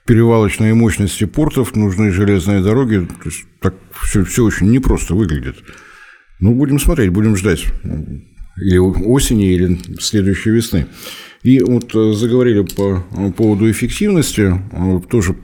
перевалочные 0.08 0.74
мощности 0.74 1.26
портов, 1.26 1.76
нужны 1.76 2.12
железные 2.12 2.64
дороги. 2.64 3.06
То 3.06 3.30
есть 3.30 3.46
так 3.62 3.76
все, 4.02 4.24
все 4.24 4.44
очень 4.44 4.72
непросто 4.72 5.14
выглядит. 5.14 5.58
Ну, 6.40 6.54
будем 6.54 6.80
смотреть, 6.80 7.10
будем 7.10 7.36
ждать 7.36 7.66
или 8.62 8.78
осени, 8.78 9.54
или 9.54 9.80
следующей 10.00 10.52
весны. 10.52 10.88
И 11.44 11.62
вот 11.62 11.96
э, 11.96 12.14
заговорили 12.14 12.64
по 12.64 13.04
поводу 13.38 13.70
эффективности, 13.72 14.54
э, 14.72 15.00
тоже 15.10 15.36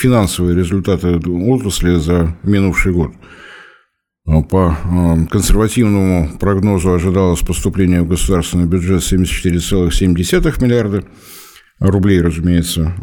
финансовые 0.00 0.56
результаты 0.56 1.18
отрасли 1.18 1.96
за 1.96 2.36
минувший 2.44 2.92
год. 2.92 3.12
Э, 4.28 4.42
по 4.42 4.76
консервативному 5.28 6.30
прогнозу 6.38 6.92
ожидалось 6.92 7.40
поступление 7.40 8.02
в 8.02 8.08
государственный 8.08 8.66
бюджет 8.66 9.02
74,7 9.02 10.62
миллиарда 10.62 11.02
рублей, 11.80 12.20
разумеется. 12.20 12.94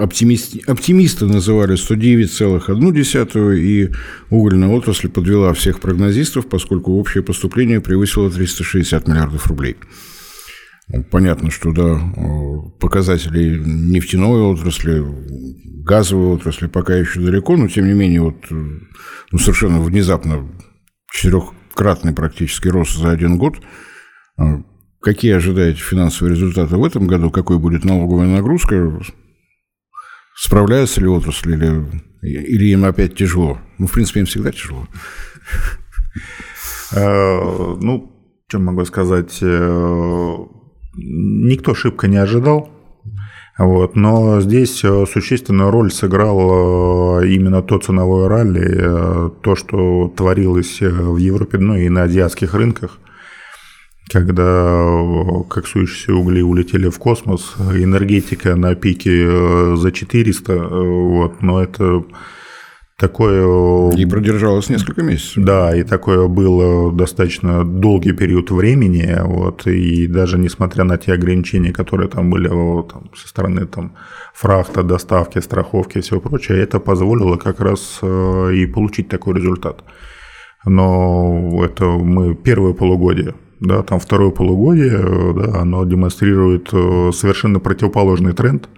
Оптимисты, 0.00 0.60
оптимисты 0.66 1.26
называли 1.26 1.74
109,1, 1.74 3.56
и 3.56 3.92
угольная 4.30 4.68
отрасль 4.68 5.08
подвела 5.08 5.52
всех 5.52 5.80
прогнозистов, 5.80 6.48
поскольку 6.48 6.92
общее 6.92 7.22
поступление 7.22 7.80
превысило 7.80 8.30
360 8.30 9.06
миллиардов 9.06 9.46
рублей. 9.46 9.76
Понятно, 11.10 11.50
что 11.50 11.72
да, 11.72 11.98
показатели 12.78 13.58
нефтяной 13.64 14.42
отрасли, 14.42 15.02
газовой 15.82 16.34
отрасли 16.34 16.66
пока 16.66 16.94
еще 16.96 17.20
далеко, 17.20 17.56
но 17.56 17.68
тем 17.68 17.86
не 17.86 17.94
менее 17.94 18.22
вот 18.22 18.36
ну, 18.50 19.38
совершенно 19.38 19.80
внезапно 19.80 20.46
четырехкратный 21.10 22.12
практически 22.12 22.68
рост 22.68 22.98
за 22.98 23.10
один 23.10 23.38
год 23.38 23.56
Какие 25.04 25.34
ожидаете 25.34 25.80
финансовые 25.80 26.34
результаты 26.34 26.78
в 26.78 26.84
этом 26.84 27.06
году? 27.06 27.30
Какой 27.30 27.58
будет 27.58 27.84
налоговая 27.84 28.26
нагрузка? 28.26 29.02
Справляется 30.34 31.02
ли 31.02 31.08
отрасль 31.08 31.52
или, 31.52 31.84
или 32.22 32.64
им 32.70 32.86
опять 32.86 33.14
тяжело? 33.14 33.58
Ну, 33.76 33.86
в 33.86 33.92
принципе, 33.92 34.20
им 34.20 34.26
всегда 34.26 34.50
тяжело. 34.50 34.88
Э, 36.96 37.76
ну, 37.82 38.12
что 38.48 38.58
могу 38.60 38.84
сказать? 38.86 39.38
Э, 39.42 40.36
никто 40.94 41.74
шибко 41.74 42.08
не 42.08 42.16
ожидал. 42.16 42.70
Вот, 43.58 43.96
но 43.96 44.40
здесь 44.40 44.82
э, 44.84 45.04
существенную 45.06 45.70
роль 45.70 45.92
сыграл 45.92 47.20
именно 47.20 47.62
то 47.62 47.78
ценовое 47.78 48.28
ралли, 48.28 49.30
то, 49.42 49.54
что 49.54 50.12
творилось 50.16 50.80
в 50.80 51.18
Европе, 51.18 51.58
ну 51.58 51.76
и 51.76 51.88
на 51.88 52.04
азиатских 52.04 52.54
рынках 52.54 53.00
когда 54.10 54.86
коксующиеся 55.48 56.14
угли 56.14 56.42
улетели 56.42 56.88
в 56.88 56.98
космос, 56.98 57.54
энергетика 57.58 58.54
на 58.54 58.74
пике 58.74 59.26
э, 59.26 59.76
за 59.76 59.92
400, 59.92 60.52
э, 60.52 60.58
вот, 60.58 61.42
но 61.42 61.62
это 61.62 62.04
такое... 62.98 63.90
И 63.92 64.04
продержалось 64.04 64.68
несколько 64.68 65.02
месяцев. 65.02 65.42
Да, 65.42 65.74
и 65.74 65.84
такое 65.84 66.28
было 66.28 66.92
достаточно 66.92 67.64
долгий 67.64 68.12
период 68.12 68.50
времени, 68.50 69.16
вот, 69.22 69.66
и 69.66 70.06
даже 70.06 70.38
несмотря 70.38 70.84
на 70.84 70.98
те 70.98 71.14
ограничения, 71.14 71.72
которые 71.72 72.10
там 72.10 72.30
были 72.30 72.48
там, 72.48 73.10
со 73.16 73.26
стороны 73.26 73.66
там, 73.66 73.96
фрахта, 74.34 74.82
доставки, 74.82 75.38
страховки 75.38 75.98
и 75.98 76.00
всего 76.02 76.20
прочее, 76.20 76.60
это 76.60 76.78
позволило 76.78 77.36
как 77.36 77.60
раз 77.60 78.00
э, 78.02 78.54
и 78.54 78.66
получить 78.66 79.08
такой 79.08 79.36
результат. 79.36 79.82
Но 80.66 81.62
это 81.64 81.86
мы 81.86 82.34
первое 82.34 82.74
полугодие 82.74 83.34
да, 83.66 83.82
там 83.82 83.98
второе 83.98 84.30
полугодие, 84.30 84.98
да, 85.34 85.60
оно 85.60 85.84
демонстрирует 85.84 86.68
э, 86.72 87.10
совершенно 87.12 87.60
противоположный 87.60 88.32
тренд, 88.32 88.68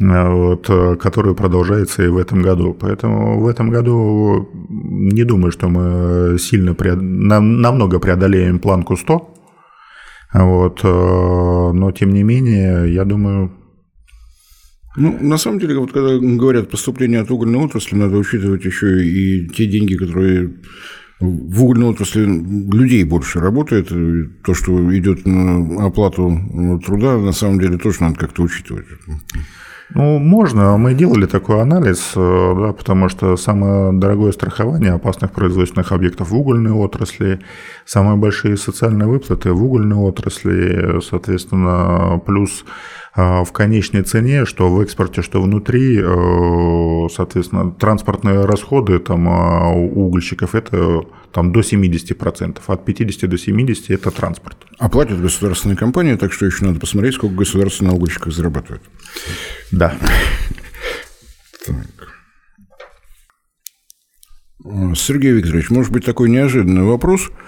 э, 0.00 0.28
вот, 0.28 0.66
который 1.00 1.34
продолжается 1.34 2.04
и 2.04 2.08
в 2.08 2.18
этом 2.18 2.42
году. 2.42 2.76
Поэтому 2.78 3.40
в 3.40 3.46
этом 3.46 3.70
году 3.70 4.48
не 4.68 5.24
думаю, 5.24 5.52
что 5.52 5.68
мы 5.68 6.38
сильно 6.38 6.74
преод... 6.74 7.00
намного 7.00 7.98
преодолеем 7.98 8.58
планку 8.58 8.96
100, 8.96 9.34
вот, 10.32 10.80
э, 10.84 10.86
но 10.86 11.92
тем 11.92 12.12
не 12.12 12.22
менее, 12.22 12.92
я 12.94 13.04
думаю, 13.04 13.52
ну, 14.96 15.16
на 15.20 15.38
самом 15.38 15.60
деле, 15.60 15.78
вот 15.78 15.92
когда 15.92 16.18
говорят 16.18 16.68
поступление 16.68 17.20
от 17.20 17.30
угольной 17.30 17.60
отрасли, 17.60 17.94
надо 17.94 18.16
учитывать 18.16 18.64
еще 18.64 19.04
и 19.04 19.48
те 19.48 19.66
деньги, 19.66 19.94
которые 19.94 20.56
в 21.20 21.62
угольной 21.62 21.88
отрасли 21.88 22.24
людей 22.24 23.04
больше 23.04 23.40
работает. 23.40 23.88
То, 24.42 24.54
что 24.54 24.96
идет 24.96 25.26
на 25.26 25.86
оплату 25.86 26.80
труда, 26.84 27.18
на 27.18 27.32
самом 27.32 27.60
деле 27.60 27.76
тоже 27.78 27.98
надо 28.00 28.16
как-то 28.16 28.42
учитывать. 28.42 28.86
Ну, 29.92 30.18
можно. 30.18 30.76
Мы 30.76 30.94
делали 30.94 31.26
такой 31.26 31.60
анализ, 31.60 32.12
э, 32.14 32.54
да, 32.56 32.72
потому 32.72 33.08
что 33.08 33.36
самое 33.36 33.92
дорогое 33.92 34.30
страхование 34.30 34.92
опасных 34.92 35.32
производственных 35.32 35.90
объектов 35.90 36.30
в 36.30 36.36
угольной 36.36 36.70
отрасли, 36.70 37.40
самые 37.86 38.16
большие 38.16 38.56
социальные 38.56 39.08
выплаты 39.08 39.52
в 39.52 39.64
угольной 39.64 39.96
отрасли, 39.96 41.00
соответственно, 41.00 42.20
плюс 42.24 42.64
в 43.16 43.48
конечной 43.52 44.02
цене, 44.02 44.44
что 44.44 44.70
в 44.70 44.80
экспорте, 44.80 45.22
что 45.22 45.42
внутри, 45.42 45.98
э, 46.00 47.08
соответственно, 47.12 47.72
транспортные 47.72 48.44
расходы 48.44 49.00
там, 49.00 49.28
а, 49.28 49.68
у 49.70 50.06
угольщиков 50.06 50.54
это 50.54 51.02
там, 51.32 51.52
до 51.52 51.62
70%, 51.62 52.60
от 52.68 52.84
50 52.84 53.28
до 53.28 53.36
70% 53.36 53.94
это 53.94 54.10
транспорт. 54.10 54.56
Оплатят 54.78 55.20
государственные 55.20 55.76
компании, 55.76 56.14
так 56.14 56.32
что 56.32 56.46
еще 56.46 56.64
надо 56.64 56.78
посмотреть, 56.78 57.14
сколько 57.14 57.34
государство 57.34 57.84
на 57.84 57.94
угольщиках 57.94 58.32
зарабатывает. 58.32 58.82
Да. 59.72 59.94
Сергей 64.94 65.32
Викторович, 65.32 65.70
может 65.70 65.92
быть, 65.92 66.04
такой 66.04 66.28
неожиданный 66.28 66.84
вопрос– 66.84 67.30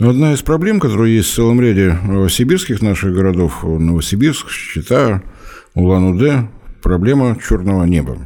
Одна 0.00 0.32
из 0.32 0.42
проблем, 0.42 0.80
которая 0.80 1.08
есть 1.10 1.30
в 1.30 1.34
целом 1.36 1.60
ряде 1.60 1.96
сибирских 2.28 2.82
наших 2.82 3.14
городов, 3.14 3.62
Новосибирск, 3.62 4.50
Чита, 4.50 5.22
Улан-Удэ, 5.74 6.48
проблема 6.82 7.38
черного 7.40 7.84
неба. 7.84 8.18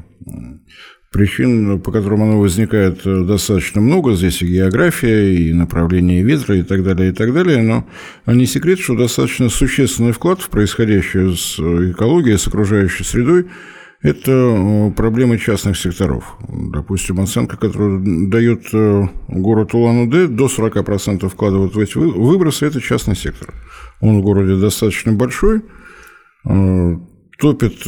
Причин, 1.13 1.79
по 1.81 1.93
которым 1.93 2.23
оно 2.23 2.41
возникает, 2.41 3.03
достаточно 3.05 3.83
много. 3.83 4.15
Здесь 4.15 4.41
и 4.41 4.47
география, 4.47 5.35
и 5.35 5.53
направление 5.53 6.23
ветра, 6.23 6.57
и 6.57 6.63
так 6.63 6.83
далее, 6.83 7.11
и 7.11 7.13
так 7.13 7.35
далее. 7.35 7.63
Но 7.63 7.87
не 8.27 8.47
секрет, 8.47 8.79
что 8.79 8.97
достаточно 8.97 9.51
существенный 9.51 10.13
вклад 10.13 10.41
в 10.41 10.49
происходящее 10.49 11.37
с 11.37 11.59
экологией, 11.59 12.39
с 12.39 12.47
окружающей 12.47 13.05
средой– 13.05 13.47
это 14.03 14.93
проблемы 14.97 15.39
частных 15.39 15.77
секторов. 15.77 16.37
Допустим, 16.49 17.21
оценка, 17.21 17.57
которую 17.57 18.29
дает 18.29 18.67
город 19.29 19.75
Улан-Удэ, 19.75 20.29
до 20.29 20.47
40% 20.47 21.29
вкладывают 21.29 21.75
в 21.75 21.79
эти 21.79 21.97
выбросы– 21.97 22.67
это 22.67 22.81
частный 22.81 23.17
сектор. 23.17 23.55
Он 24.01 24.21
в 24.21 24.23
городе 24.23 24.61
достаточно 24.61 25.13
большой, 25.13 25.63
топит 26.45 27.85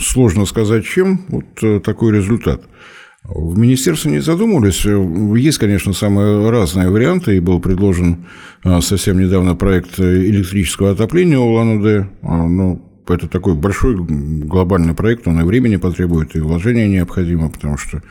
сложно 0.00 0.46
сказать, 0.46 0.84
чем 0.84 1.24
вот 1.28 1.62
э, 1.62 1.80
такой 1.80 2.12
результат. 2.12 2.62
В 3.24 3.58
министерстве 3.58 4.12
не 4.12 4.20
задумывались. 4.20 4.84
Есть, 4.84 5.58
конечно, 5.58 5.92
самые 5.92 6.48
разные 6.50 6.88
варианты, 6.88 7.36
и 7.36 7.40
был 7.40 7.60
предложен 7.60 8.26
совсем 8.80 9.20
недавно 9.20 9.54
проект 9.54 10.00
электрического 10.00 10.92
отопления 10.92 11.38
Улан-Удэ, 11.38 12.08
а, 12.22 12.46
но 12.46 12.80
это 13.10 13.28
такой 13.28 13.54
большой 13.54 13.96
глобальный 13.96 14.94
проект, 14.94 15.26
он 15.26 15.40
и 15.40 15.44
времени 15.44 15.76
потребует, 15.76 16.36
и 16.36 16.40
вложения 16.40 16.88
необходимо, 16.88 17.50
потому 17.50 17.76
что 17.76 18.02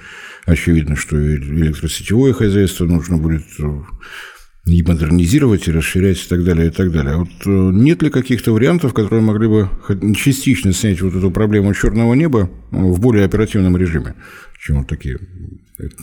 очевидно, 0.46 0.96
что 0.96 1.18
электросетевое 1.18 2.34
хозяйство 2.34 2.86
нужно 2.86 3.18
будет 3.18 3.46
э, 3.60 3.82
и 4.66 4.84
модернизировать, 4.84 5.68
и 5.68 5.72
расширять, 5.72 6.24
и 6.24 6.30
так 6.30 6.44
далее, 6.44 6.68
и 6.68 6.70
так 6.72 6.92
далее. 6.92 7.16
А 7.16 7.18
вот 7.18 7.30
э, 7.46 7.50
нет 7.50 8.02
ли 8.02 8.10
каких-то 8.10 8.54
вариантов, 8.54 8.94
которые 8.94 9.22
могли 9.22 9.48
бы 9.48 9.70
частично 10.16 10.74
снять 10.74 11.02
вот 11.02 11.16
эту 11.16 11.32
проблему 11.32 11.74
черного 11.74 12.14
неба 12.14 12.50
э, 12.72 12.78
в 12.78 13.00
более 13.00 13.26
оперативном 13.26 13.78
режиме, 13.78 14.16
чем 14.60 14.80
вот 14.80 14.88
такие 14.88 15.20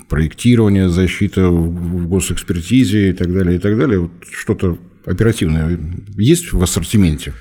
проектирование, 0.08 0.88
защита 0.88 1.48
в 1.48 2.06
госэкспертизе 2.06 3.10
и 3.10 3.12
так 3.12 3.32
далее, 3.32 3.56
и 3.56 3.58
так 3.58 3.76
далее. 3.76 4.00
Вот 4.00 4.12
что-то 4.32 4.78
оперативное 5.04 5.78
есть 6.16 6.52
в 6.52 6.62
ассортименте? 6.62 7.34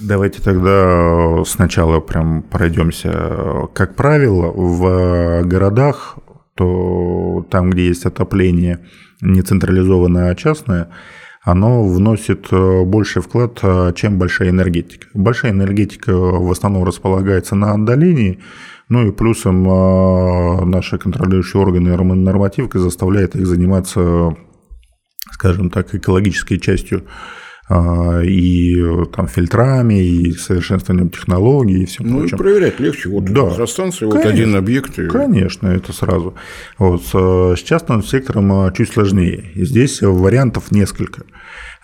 Давайте 0.00 0.42
тогда 0.42 1.42
сначала 1.46 2.00
прям 2.00 2.42
пройдемся. 2.42 3.68
Как 3.72 3.96
правило, 3.96 4.52
в 4.52 5.42
городах, 5.44 6.18
то 6.54 7.46
там, 7.50 7.70
где 7.70 7.86
есть 7.86 8.06
отопление– 8.06 8.80
не 9.24 9.42
централизованное, 9.42 10.30
а 10.30 10.34
частное, 10.34 10.88
оно 11.42 11.86
вносит 11.86 12.46
э, 12.50 12.84
больший 12.84 13.22
вклад, 13.22 13.58
э, 13.62 13.92
чем 13.94 14.18
большая 14.18 14.50
энергетика. 14.50 15.08
Большая 15.14 15.52
энергетика 15.52 16.14
в 16.14 16.50
основном 16.50 16.84
располагается 16.84 17.54
на 17.54 17.72
отдалении, 17.72 18.40
ну 18.88 19.08
и 19.08 19.12
плюсом 19.12 19.66
э, 19.68 20.64
наши 20.64 20.98
контролирующие 20.98 21.60
органы 21.60 21.96
нормативкой 21.96 22.80
заставляют 22.80 23.34
их 23.34 23.46
заниматься, 23.46 24.36
скажем 25.32 25.70
так, 25.70 25.94
экологической 25.94 26.58
частью 26.58 27.04
и 27.70 28.76
там 29.16 29.26
фильтрами, 29.26 29.94
и 29.94 30.32
совершенствованием 30.32 31.08
технологий, 31.08 31.82
и 31.82 31.86
всем 31.86 32.06
ну, 32.08 32.18
прочим. 32.18 32.36
и 32.36 32.38
проверять 32.38 32.78
легче. 32.78 33.08
Вот 33.08 33.24
да. 33.24 33.48
электростанция, 33.48 34.06
вот 34.06 34.24
один 34.24 34.54
объект. 34.54 34.98
И... 34.98 35.06
Конечно, 35.08 35.68
это 35.68 35.94
сразу. 35.94 36.34
Вот, 36.78 37.04
с 37.06 37.62
частным 37.62 38.02
сектором 38.02 38.52
а, 38.52 38.72
чуть 38.72 38.92
сложнее. 38.92 39.50
Здесь 39.54 40.02
вариантов 40.02 40.72
несколько. 40.72 41.22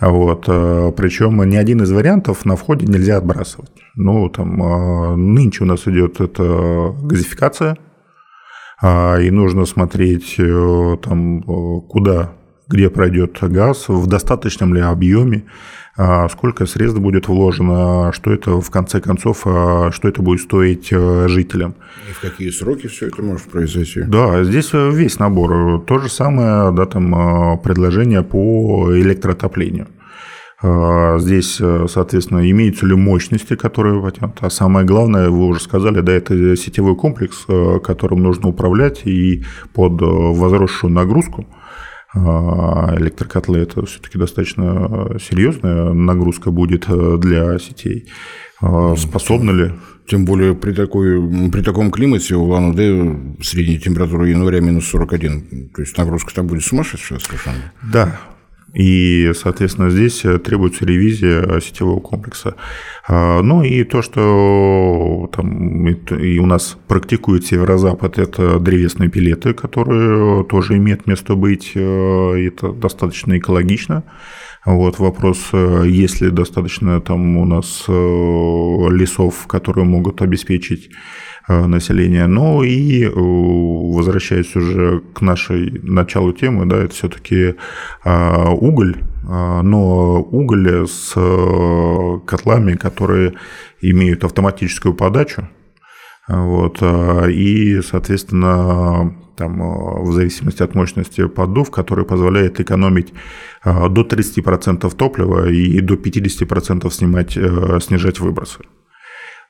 Вот, 0.00 0.44
а, 0.48 0.92
причем 0.92 1.42
ни 1.48 1.56
один 1.56 1.82
из 1.82 1.90
вариантов 1.90 2.44
на 2.44 2.56
входе 2.56 2.84
нельзя 2.84 3.16
отбрасывать. 3.16 3.70
Ну, 3.94 4.28
там, 4.28 5.34
нынче 5.34 5.64
у 5.64 5.66
нас 5.66 5.88
идет 5.88 6.20
это 6.20 6.94
газификация, 7.02 7.76
и 8.82 9.30
нужно 9.30 9.66
смотреть, 9.66 10.36
э, 10.38 10.96
там, 11.02 11.42
куда 11.42 12.32
где 12.70 12.88
пройдет 12.88 13.38
газ, 13.42 13.88
в 13.88 14.06
достаточном 14.06 14.74
ли 14.74 14.80
объеме, 14.80 15.44
а, 15.96 16.28
сколько 16.28 16.66
средств 16.66 17.00
будет 17.00 17.28
вложено, 17.28 18.12
что 18.14 18.32
это 18.32 18.60
в 18.60 18.70
конце 18.70 19.00
концов, 19.00 19.42
а, 19.44 19.90
что 19.92 20.08
это 20.08 20.22
будет 20.22 20.40
стоить 20.40 20.88
э, 20.92 21.26
жителям. 21.28 21.74
И 22.08 22.12
в 22.12 22.20
какие 22.20 22.50
сроки 22.50 22.86
все 22.86 23.08
это 23.08 23.22
может 23.22 23.50
произойти? 23.50 24.02
Да, 24.02 24.42
здесь 24.44 24.70
весь 24.72 25.18
набор. 25.18 25.82
То 25.84 25.98
же 25.98 26.08
самое, 26.08 26.72
да, 26.72 26.86
там 26.86 27.14
а, 27.14 27.56
предложение 27.56 28.22
по 28.22 28.88
электроотоплению. 28.94 29.88
Здесь, 30.62 31.58
соответственно, 31.88 32.50
имеются 32.50 32.84
ли 32.84 32.94
мощности, 32.94 33.56
которые 33.56 34.02
потянут. 34.02 34.36
А 34.42 34.50
самое 34.50 34.84
главное, 34.84 35.30
вы 35.30 35.46
уже 35.46 35.60
сказали, 35.60 36.02
да, 36.02 36.12
это 36.12 36.54
сетевой 36.54 36.96
комплекс, 36.96 37.46
которым 37.82 38.22
нужно 38.22 38.50
управлять 38.50 39.06
и 39.06 39.42
под 39.72 40.02
возросшую 40.02 40.92
нагрузку– 40.92 41.46
а, 41.56 41.59
электрокотлы 42.14 43.58
это 43.60 43.84
все-таки 43.86 44.18
достаточно 44.18 45.16
серьезная 45.20 45.92
нагрузка 45.92 46.50
будет 46.50 46.86
э, 46.88 47.16
для 47.18 47.58
сетей. 47.58 48.08
А, 48.60 48.94
способны 48.96 49.50
ли? 49.52 49.72
Тем 50.08 50.24
более 50.24 50.56
при, 50.56 50.72
такой, 50.72 51.50
при 51.50 51.62
таком 51.62 51.92
климате 51.92 52.34
у 52.34 52.42
Улан-Удэ 52.42 53.38
средняя 53.42 53.78
температура 53.78 54.26
января 54.26 54.60
минус 54.60 54.88
41. 54.88 55.70
То 55.74 55.82
есть 55.82 55.96
нагрузка 55.96 56.34
там 56.34 56.48
будет 56.48 56.64
сумасшедшая 56.64 57.20
совершенно. 57.20 57.72
Да, 57.92 58.18
и, 58.72 59.32
соответственно, 59.34 59.90
здесь 59.90 60.24
э, 60.24 60.38
требуется 60.38 60.84
ревизия 60.84 61.42
э, 61.42 61.60
сетевого 61.60 62.00
комплекса. 62.00 62.54
А, 63.08 63.42
ну 63.42 63.62
и 63.64 63.82
то, 63.84 64.00
что 64.00 65.28
там 65.34 65.88
и 65.88 66.38
у 66.38 66.46
нас 66.46 66.76
практикует 66.86 67.44
Северо-Запад, 67.46 68.18
это 68.18 68.60
древесные 68.60 69.10
пилеты, 69.10 69.54
которые 69.54 70.44
тоже 70.44 70.76
имеют 70.76 71.06
место 71.06 71.34
быть. 71.34 71.72
Э, 71.74 72.34
это 72.36 72.72
достаточно 72.72 73.36
экологично. 73.38 74.04
Вот 74.66 74.98
вопрос, 74.98 75.52
есть 75.86 76.20
ли 76.20 76.30
достаточно 76.30 77.00
там 77.00 77.38
у 77.38 77.46
нас 77.46 77.86
лесов, 77.88 79.46
которые 79.46 79.86
могут 79.86 80.20
обеспечить 80.20 80.90
Э, 80.90 81.29
населения. 81.48 82.26
Ну 82.26 82.62
и 82.62 83.04
э, 83.04 83.10
возвращаясь 83.14 84.54
уже 84.56 85.00
к 85.14 85.20
нашей 85.20 85.80
началу 85.82 86.32
темы, 86.32 86.66
да, 86.66 86.76
это 86.76 86.94
все-таки 86.94 87.54
э, 88.04 88.48
уголь, 88.50 89.02
но 89.22 90.22
уголь 90.22 90.88
с 90.88 91.12
котлами, 92.26 92.74
которые 92.74 93.34
имеют 93.80 94.24
автоматическую 94.24 94.94
подачу, 94.94 95.48
вот, 96.26 96.82
и, 96.82 97.80
соответственно, 97.82 99.14
там, 99.36 100.02
в 100.04 100.12
зависимости 100.12 100.62
от 100.62 100.74
мощности 100.74 101.28
поддув, 101.28 101.70
который 101.70 102.04
позволяет 102.04 102.60
экономить 102.60 103.12
до 103.64 104.02
30% 104.02 104.96
топлива 104.96 105.48
и 105.48 105.80
до 105.80 105.94
50% 105.94 106.90
снимать, 106.90 107.32
снижать 107.84 108.20
выбросы. 108.20 108.60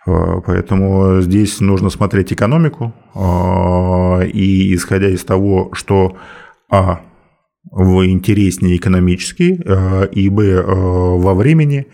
А, 0.06 0.40
поэтому 0.40 1.20
здесь 1.20 1.60
нужно 1.60 1.90
смотреть 1.90 2.32
экономику 2.32 2.94
а, 3.14 4.20
и 4.22 4.74
исходя 4.74 5.08
из 5.08 5.24
того, 5.24 5.70
что 5.74 6.16
а 6.70 7.00
в 7.70 8.06
интереснее 8.06 8.76
экономически, 8.76 9.60
а, 9.66 10.04
и 10.04 10.28
б 10.28 10.62
во 10.62 11.34
времени, 11.34 11.88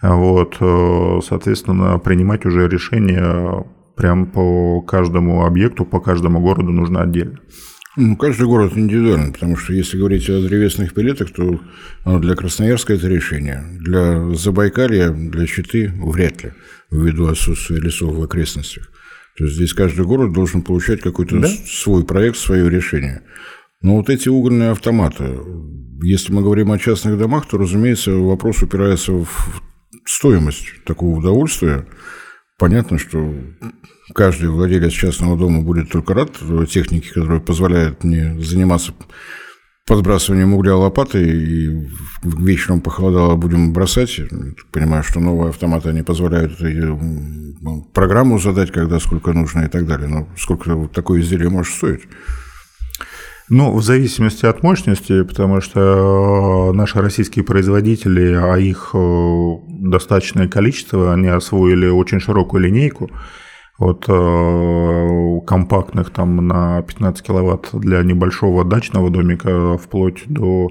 вот, 0.00 0.58
соответственно, 1.24 1.98
принимать 1.98 2.46
уже 2.46 2.68
решение 2.68 3.66
прям 3.96 4.26
по 4.26 4.80
каждому 4.82 5.44
объекту, 5.44 5.84
по 5.84 5.98
каждому 5.98 6.40
городу 6.40 6.70
нужно 6.70 7.02
отдельно. 7.02 7.40
Ну, 7.96 8.16
каждый 8.16 8.46
город 8.46 8.74
индивидуальный, 8.76 9.32
потому 9.32 9.56
что 9.56 9.72
если 9.72 9.98
говорить 9.98 10.30
о 10.30 10.40
древесных 10.40 10.94
пилетах, 10.94 11.32
то 11.32 11.58
для 12.20 12.36
Красноярска 12.36 12.94
это 12.94 13.08
решение. 13.08 13.64
Для 13.80 14.32
Забайкалья, 14.34 15.10
для 15.10 15.46
Читы 15.46 15.92
вряд 15.96 16.44
ли 16.44 16.52
ввиду 16.90 17.26
отсутствия 17.26 17.80
лесов 17.80 18.14
в 18.14 18.22
окрестностях. 18.22 18.90
То 19.36 19.44
есть 19.44 19.56
здесь 19.56 19.72
каждый 19.72 20.04
город 20.04 20.32
должен 20.32 20.62
получать 20.62 21.00
какой-то 21.00 21.38
да? 21.38 21.48
свой 21.48 22.04
проект, 22.04 22.36
свое 22.36 22.68
решение. 22.68 23.22
Но 23.80 23.96
вот 23.96 24.10
эти 24.10 24.28
угольные 24.28 24.70
автоматы, 24.70 25.38
если 26.02 26.32
мы 26.32 26.42
говорим 26.42 26.72
о 26.72 26.78
частных 26.78 27.16
домах, 27.16 27.46
то, 27.48 27.58
разумеется, 27.58 28.12
вопрос 28.12 28.62
упирается 28.62 29.12
в 29.12 29.62
стоимость 30.04 30.84
такого 30.84 31.18
удовольствия. 31.18 31.86
Понятно, 32.58 32.98
что 32.98 33.32
каждый 34.14 34.48
владелец 34.48 34.92
частного 34.92 35.38
дома 35.38 35.62
будет 35.62 35.90
только 35.90 36.14
рад 36.14 36.32
технике, 36.68 37.12
которая 37.12 37.40
позволяет 37.40 38.02
мне 38.02 38.36
заниматься 38.40 38.92
подбрасыванием 39.88 40.54
угля 40.54 40.76
лопатой, 40.76 41.24
и 41.28 41.88
вечером 42.22 42.80
похолодало, 42.80 43.36
будем 43.36 43.72
бросать. 43.72 44.20
Понимаю, 44.70 45.02
что 45.02 45.18
новые 45.18 45.50
автоматы, 45.50 45.88
они 45.88 46.02
позволяют 46.02 46.58
программу 47.92 48.38
задать, 48.38 48.70
когда 48.70 49.00
сколько 49.00 49.32
нужно 49.32 49.62
и 49.62 49.68
так 49.68 49.86
далее. 49.86 50.08
Но 50.08 50.28
сколько 50.36 50.88
такое 50.94 51.20
изделие 51.20 51.48
может 51.48 51.74
стоить? 51.74 52.02
Ну, 53.50 53.74
в 53.74 53.82
зависимости 53.82 54.44
от 54.44 54.62
мощности, 54.62 55.22
потому 55.22 55.62
что 55.62 56.72
наши 56.74 57.00
российские 57.00 57.46
производители, 57.46 58.34
а 58.34 58.56
их 58.56 58.90
э, 58.92 59.52
достаточное 59.68 60.48
количество, 60.48 61.14
они 61.14 61.28
освоили 61.28 61.86
очень 61.86 62.20
широкую 62.20 62.64
линейку. 62.64 63.10
От 63.78 64.06
э, 64.08 65.40
компактных 65.46 66.10
там 66.10 66.46
на 66.46 66.82
15 66.82 67.22
киловатт 67.24 67.70
для 67.72 68.02
небольшого 68.02 68.64
дачного 68.64 69.08
домика 69.08 69.78
вплоть 69.78 70.24
до 70.26 70.70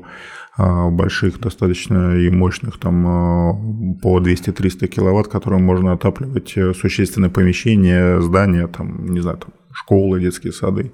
э, 0.57 0.89
больших 0.89 1.39
достаточно 1.39 2.17
и 2.17 2.29
мощных 2.29 2.77
там 2.77 3.07
э, 3.07 4.01
по 4.01 4.19
200-300 4.19 4.87
киловатт, 4.87 5.29
которым 5.29 5.63
можно 5.63 5.93
отапливать 5.93 6.53
существенные 6.75 7.31
помещения, 7.31 8.19
здания, 8.19 8.67
там, 8.67 9.07
не 9.13 9.21
знаю, 9.21 9.37
там, 9.37 9.53
школы, 9.71 10.19
детские 10.19 10.51
сады, 10.51 10.91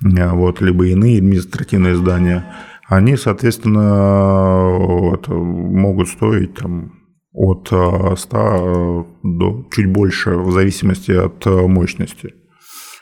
вот, 0.00 0.62
либо 0.62 0.86
иные 0.86 1.18
административные 1.18 1.94
здания, 1.94 2.54
они, 2.86 3.16
соответственно, 3.16 4.70
вот, 4.78 5.28
могут 5.28 6.08
стоить 6.08 6.54
там 6.54 6.97
от 7.32 7.66
100 7.68 8.36
э, 8.36 9.04
до 9.22 9.68
чуть 9.72 9.92
больше, 9.92 10.30
в 10.30 10.52
зависимости 10.52 11.12
от 11.12 11.46
э, 11.46 11.50
мощности. 11.50 12.34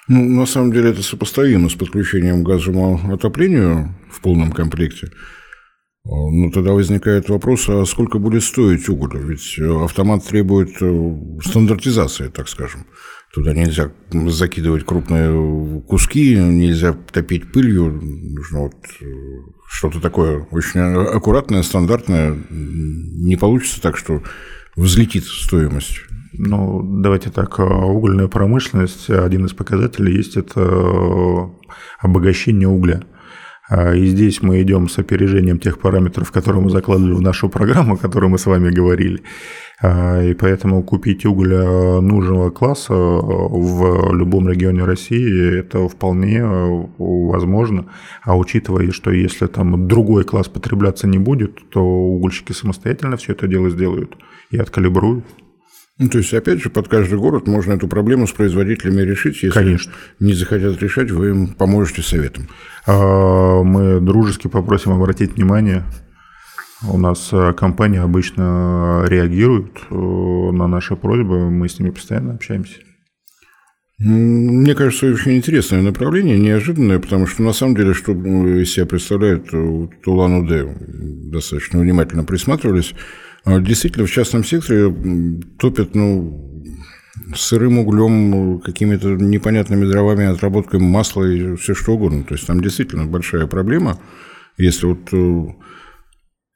Ну, 0.09 0.23
на 0.23 0.47
самом 0.47 0.73
деле 0.73 0.91
это 0.91 1.03
сопоставимо 1.03 1.69
с 1.69 1.75
подключением 1.75 2.45
к 2.45 2.47
газовому 2.47 3.13
отоплению 3.13 3.95
в 4.11 4.21
полном 4.21 4.53
комплекте. 4.53 5.09
Ну, 6.05 6.53
тогда 6.53 6.73
возникает 6.73 7.29
вопрос, 7.29 7.69
а 7.69 7.85
сколько 7.85 8.19
будет 8.19 8.45
стоить 8.45 8.89
уголь? 8.89 9.19
Ведь 9.19 9.59
автомат 9.59 10.25
требует 10.25 10.71
э, 10.81 11.17
стандартизации, 11.43 12.29
так 12.29 12.49
скажем. 12.49 12.87
Туда 13.37 13.53
нельзя 13.53 13.93
закидывать 14.11 14.87
крупные 14.87 15.83
куски, 15.83 16.37
нельзя 16.37 16.95
топить 16.95 17.53
пылью. 17.53 17.93
Нужно 17.93 18.61
вот 18.61 18.75
что-то 19.69 20.01
такое 20.01 20.47
очень 20.51 20.81
аккуратное, 20.81 21.63
стандартное, 21.63 22.35
не 22.49 23.37
получится 23.37 23.83
так, 23.83 23.99
что 23.99 24.23
взлетит 24.75 25.25
стоимость. 25.25 25.99
Ну, 26.33 26.83
давайте 27.03 27.29
так, 27.29 27.59
угольная 27.59 28.29
промышленность, 28.29 29.11
один 29.11 29.45
из 29.45 29.53
показателей 29.53 30.17
есть 30.17 30.39
это 30.39 31.51
обогащение 31.99 32.69
угля. 32.69 33.05
А, 33.69 33.95
и 33.95 34.07
здесь 34.07 34.43
мы 34.43 34.63
идем 34.63 34.89
с 34.89 34.99
опережением 34.99 35.59
тех 35.59 35.79
параметров, 35.79 36.31
которые 36.31 36.63
мы 36.63 36.71
закладывали 36.71 37.15
в 37.15 37.21
нашу 37.21 37.49
программу, 37.49 37.95
о 37.95 37.97
которой 37.97 38.29
мы 38.29 38.39
с 38.39 38.47
вами 38.47 38.71
говорили. 38.71 39.23
А, 39.83 40.23
и 40.23 40.35
поэтому 40.35 40.83
купить 40.83 41.27
уголь 41.27 41.55
нужного 42.03 42.51
класса 42.51 42.95
в 42.95 44.15
любом 44.15 44.49
регионе 44.49 44.85
России 44.85 45.59
это 45.59 45.89
вполне 45.89 46.45
возможно. 46.99 47.87
А 48.23 48.37
учитывая, 48.37 48.91
что 48.93 49.11
если 49.11 49.47
там 49.47 49.89
другой 49.89 50.25
класс 50.25 50.49
потребляться 50.49 51.07
не 51.07 51.19
будет, 51.19 51.69
то 51.71 51.83
угольщики 51.83 52.53
самостоятельно 52.53 53.17
все 53.17 53.33
это 53.33 53.49
дело 53.49 53.69
сделают 53.71 54.17
и 54.51 54.59
откалибруют. 54.59 55.25
Ну, 55.99 56.09
то 56.09 56.19
есть, 56.19 56.35
опять 56.35 56.63
же, 56.63 56.69
под 56.69 56.89
каждый 56.89 57.19
город 57.19 57.47
можно 57.47 57.73
эту 57.73 57.89
проблему 57.89 58.27
с 58.27 58.33
производителями 58.33 59.01
решить. 59.01 59.43
Если 59.43 59.51
Конечно. 59.51 59.93
не 60.21 60.35
захотят 60.35 60.81
решать, 60.83 61.11
вы 61.11 61.31
им 61.31 61.47
поможете 61.49 62.03
советом. 62.03 62.49
А, 62.87 63.63
мы 63.63 64.01
дружески 64.01 64.47
попросим 64.47 64.93
обратить 64.93 65.37
внимание. 65.37 65.85
У 66.87 66.99
нас 66.99 67.31
э, 67.33 67.55
компания 67.55 68.03
обычно 68.03 69.05
реагирует 69.09 69.79
э, 69.91 69.95
на 69.95 70.67
наши 70.67 70.95
просьбы, 70.95 71.51
мы 71.51 71.71
с 71.71 71.79
ними 71.79 71.89
постоянно 71.89 72.35
общаемся. 72.35 72.77
Мне 73.99 74.75
кажется, 74.75 75.07
очень 75.07 75.39
интересное 75.39 75.81
направление, 75.81 76.39
неожиданное, 76.39 76.99
потому 76.99 77.27
что 77.27 77.43
на 77.43 77.55
самом 77.55 77.77
деле, 77.77 77.95
что 77.95 78.13
из 78.13 78.75
себя 78.75 78.85
представляет 78.85 79.51
Тулан-Удэ, 79.51 81.31
достаточно 81.33 81.81
внимательно 81.81 82.25
присматривались, 82.25 82.93
а 82.93 82.97
действительно, 83.47 84.07
в 84.07 84.11
частном 84.11 84.45
секторе 84.45 84.93
топят, 85.59 85.95
ну, 85.95 86.65
сырым 87.35 87.79
углем, 87.79 88.61
какими-то 88.61 89.11
непонятными 89.11 89.87
дровами, 89.87 90.27
отработкой 90.27 90.81
масла 90.81 91.25
и 91.25 91.57
все 91.57 91.75
что 91.75 91.93
угодно. 91.93 92.25
То 92.25 92.35
есть 92.35 92.47
там 92.47 92.61
действительно 92.61 93.07
большая 93.07 93.47
проблема. 93.47 94.01
Если 94.59 94.87
вот 94.87 95.09
э, 95.13 95.47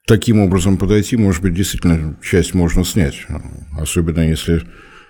таким 0.07 0.39
образом 0.39 0.77
подойти, 0.77 1.17
может 1.17 1.41
быть, 1.41 1.53
действительно 1.53 2.17
часть 2.21 2.53
можно 2.53 2.83
снять. 2.83 3.25
Особенно 3.77 4.27
если 4.27 4.63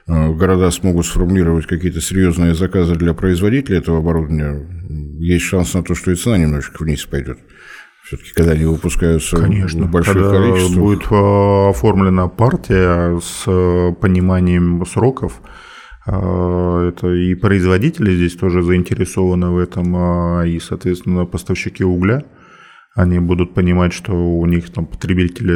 э, 0.08 0.34
города 0.34 0.72
смогут 0.72 1.06
сформулировать 1.06 1.68
какие-то 1.68 2.02
серьезные 2.02 2.56
заказы 2.56 2.96
для 2.96 3.14
производителей 3.14 3.78
этого 3.78 4.00
оборудования, 4.00 4.68
есть 5.20 5.46
шанс 5.46 5.74
на 5.74 5.84
то, 5.84 5.96
что 5.96 6.12
и 6.12 6.16
цена 6.16 6.38
немножечко 6.38 6.84
вниз 6.84 7.06
пойдет. 7.06 7.40
Все-таки, 8.12 8.34
когда 8.34 8.52
они 8.52 8.66
выпускаются 8.66 9.38
Конечно, 9.38 9.86
в 9.86 9.90
больших 9.90 10.16
когда 10.16 10.32
количествах. 10.32 10.78
будет 10.78 11.04
э, 11.10 11.70
оформлена 11.70 12.28
партия 12.28 13.18
с 13.22 13.44
э, 13.48 13.94
пониманием 14.02 14.86
сроков, 14.86 15.42
э, 16.06 16.90
это 16.90 17.08
и 17.08 17.36
производители 17.36 18.14
здесь 18.14 18.36
тоже 18.36 18.64
заинтересованы 18.64 19.52
в 19.52 19.58
этом, 19.58 19.96
а 19.96 20.44
и, 20.44 20.60
соответственно, 20.60 21.26
поставщики 21.26 21.86
угля. 21.86 22.26
Они 22.96 23.20
будут 23.20 23.54
понимать, 23.54 23.94
что 23.94 24.12
у 24.12 24.46
них 24.46 24.70
там 24.74 24.88
потребители 24.88 25.56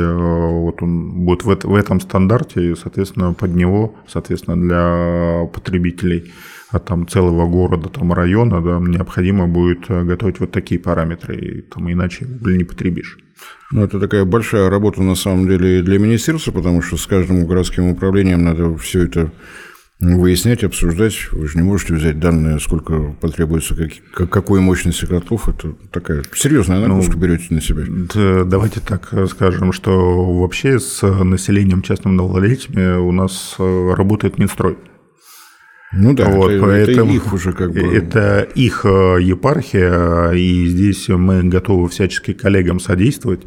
вот 0.62 0.82
он 0.82 1.26
будет 1.26 1.44
в, 1.44 1.68
в 1.68 1.76
этом 1.76 2.00
стандарте, 2.00 2.72
и, 2.72 2.76
соответственно, 2.76 3.34
под 3.34 3.54
него, 3.54 3.96
соответственно, 4.08 4.56
для 4.56 5.46
потребителей 5.54 6.20
от 6.22 6.32
там, 6.80 7.08
целого 7.08 7.48
города, 7.48 7.90
там, 7.90 8.14
района, 8.14 8.62
да, 8.62 8.80
необходимо 8.80 9.48
будет 9.48 9.90
э, 9.90 10.04
готовить 10.04 10.40
вот 10.40 10.52
такие 10.52 10.80
параметры, 10.80 11.36
и, 11.36 11.62
там, 11.62 11.92
иначе 11.92 12.26
уголь 12.26 12.58
не 12.58 12.64
потребишь. 12.64 13.18
Ну, 13.72 13.84
это 13.84 14.00
такая 14.00 14.26
большая 14.26 14.70
работа 14.70 15.02
на 15.02 15.16
самом 15.16 15.48
деле 15.48 15.82
для 15.82 16.00
министерства, 16.00 16.52
потому 16.52 16.82
что 16.82 16.98
с 16.98 17.06
каждым 17.06 17.46
городским 17.46 17.88
управлением 17.90 18.44
надо 18.44 18.78
все 18.78 19.04
это 19.04 19.32
выяснять, 20.00 20.64
обсуждать. 20.64 21.32
Вы 21.32 21.48
же 21.48 21.58
не 21.58 21.64
можете 21.64 21.94
взять 21.94 22.20
данные, 22.20 22.60
сколько 22.60 23.16
потребуется, 23.20 23.76
как, 24.14 24.30
какой 24.30 24.60
мощности 24.60 25.06
котлов. 25.06 25.48
Это 25.48 25.74
такая 25.92 26.24
серьезная 26.34 26.80
нагрузка 26.80 27.14
ну, 27.14 27.20
берете 27.20 27.54
на 27.54 27.62
себя. 27.62 27.84
Да, 28.14 28.44
давайте 28.44 28.82
так 28.82 29.14
скажем, 29.30 29.72
что 29.72 30.34
вообще 30.40 30.80
с 30.80 31.02
населением 31.02 31.82
частным 31.82 32.16
нововладельцами 32.16 32.98
у 32.98 33.12
нас 33.12 33.56
э, 33.58 33.94
работает 33.96 34.38
Минстрой. 34.38 34.78
Ну 35.94 36.14
да, 36.14 36.30
вот, 36.30 36.52
это, 36.52 36.66
поэтому 36.66 37.12
это 37.12 37.16
их 37.16 37.34
уже 37.34 37.54
как 37.54 37.72
бы... 37.72 37.80
Это 37.80 38.42
их 38.56 38.86
э, 38.86 39.18
епархия, 39.22 40.32
и 40.32 40.66
здесь 40.66 41.08
мы 41.10 41.44
готовы 41.44 41.88
всячески 41.90 42.34
коллегам 42.34 42.80
содействовать. 42.80 43.46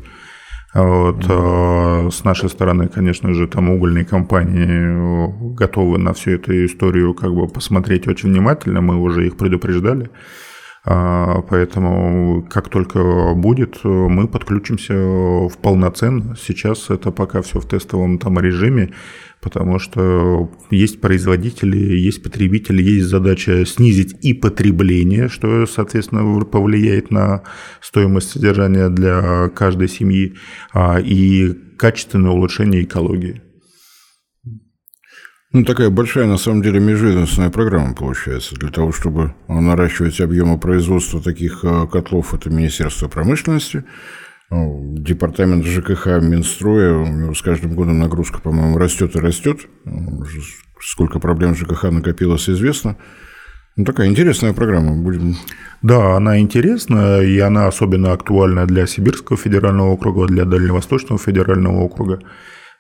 Вот, 0.75 1.25
mm 1.25 2.11
С 2.11 2.25
нашей 2.25 2.49
стороны, 2.49 2.89
конечно 2.89 3.33
же, 3.33 3.49
там 3.49 3.71
угольные 3.71 4.05
компании 4.05 5.55
готовы 5.55 5.99
на 5.99 6.13
всю 6.13 6.33
эту 6.33 6.65
историю 6.65 7.15
как 7.15 7.35
бы 7.35 7.49
посмотреть 7.49 8.07
очень 8.07 8.31
внимательно, 8.31 8.81
мы 8.81 8.97
уже 8.97 9.27
их 9.27 9.37
предупреждали. 9.37 10.11
А, 10.91 11.43
поэтому 11.43 12.47
как 12.49 12.71
только 12.71 13.35
будет, 13.35 13.85
мы 13.85 14.27
подключимся 14.27 14.95
в 14.95 15.53
полноценно. 15.61 16.35
Сейчас 16.41 16.89
это 16.89 17.11
пока 17.11 17.43
все 17.43 17.61
в 17.61 17.69
тестовом 17.69 18.19
там 18.19 18.39
режиме 18.39 18.95
потому 19.41 19.79
что 19.79 20.51
есть 20.71 21.01
производители, 21.01 21.77
есть 21.77 22.23
потребители, 22.23 22.83
есть 22.83 23.07
задача 23.07 23.65
снизить 23.67 24.17
и 24.25 24.35
потребление, 24.35 25.29
что, 25.29 25.67
соответственно, 25.67 26.45
повлияет 26.45 27.11
на 27.11 27.43
стоимость 27.81 28.31
содержания 28.31 28.89
для 28.89 29.49
каждой 29.51 29.89
семьи, 29.89 30.35
а, 30.73 30.99
и 30.99 31.55
качественное 31.77 32.33
улучшение 32.33 32.83
экологии. 32.83 33.43
Ну, 35.51 35.65
такая 35.65 35.89
большая, 35.89 36.27
на 36.27 36.37
самом 36.37 36.61
деле, 36.61 36.79
межведомственная 36.79 37.49
программа 37.49 37.95
получается. 37.95 38.55
Для 38.55 38.69
того, 38.69 38.93
чтобы 38.93 39.35
наращивать 39.49 40.21
объемы 40.21 40.59
производства 40.59 41.23
таких 41.23 41.65
а, 41.65 41.87
котлов, 41.87 42.35
это 42.35 42.51
Министерство 42.51 43.09
промышленности, 43.09 43.85
ну, 44.51 44.95
департамент 44.99 45.65
ЖКХ 45.65 46.21
Минстроя, 46.21 47.33
с 47.35 47.41
каждым 47.41 47.75
годом 47.75 47.99
нагрузка, 47.99 48.41
по-моему, 48.41 48.77
растет 48.77 49.17
и 49.17 49.21
растет. 49.21 49.61
Сколько 50.81 51.19
проблем 51.19 51.55
ЖКХ 51.55 51.85
накопилось, 51.85 52.51
известно. 52.51 52.99
Ну, 53.77 53.87
такая 53.87 54.09
интересная 54.09 54.53
программа. 54.53 55.03
Будем... 55.03 55.37
Да, 55.81 56.17
она 56.17 56.41
интересна, 56.41 57.23
и 57.23 57.39
она 57.39 57.69
особенно 57.69 58.13
актуальна 58.13 58.67
для 58.67 58.87
Сибирского 58.87 59.39
федерального 59.39 59.89
округа, 59.89 60.27
для 60.27 60.45
Дальневосточного 60.45 61.19
федерального 61.19 61.81
округа. 61.81 62.21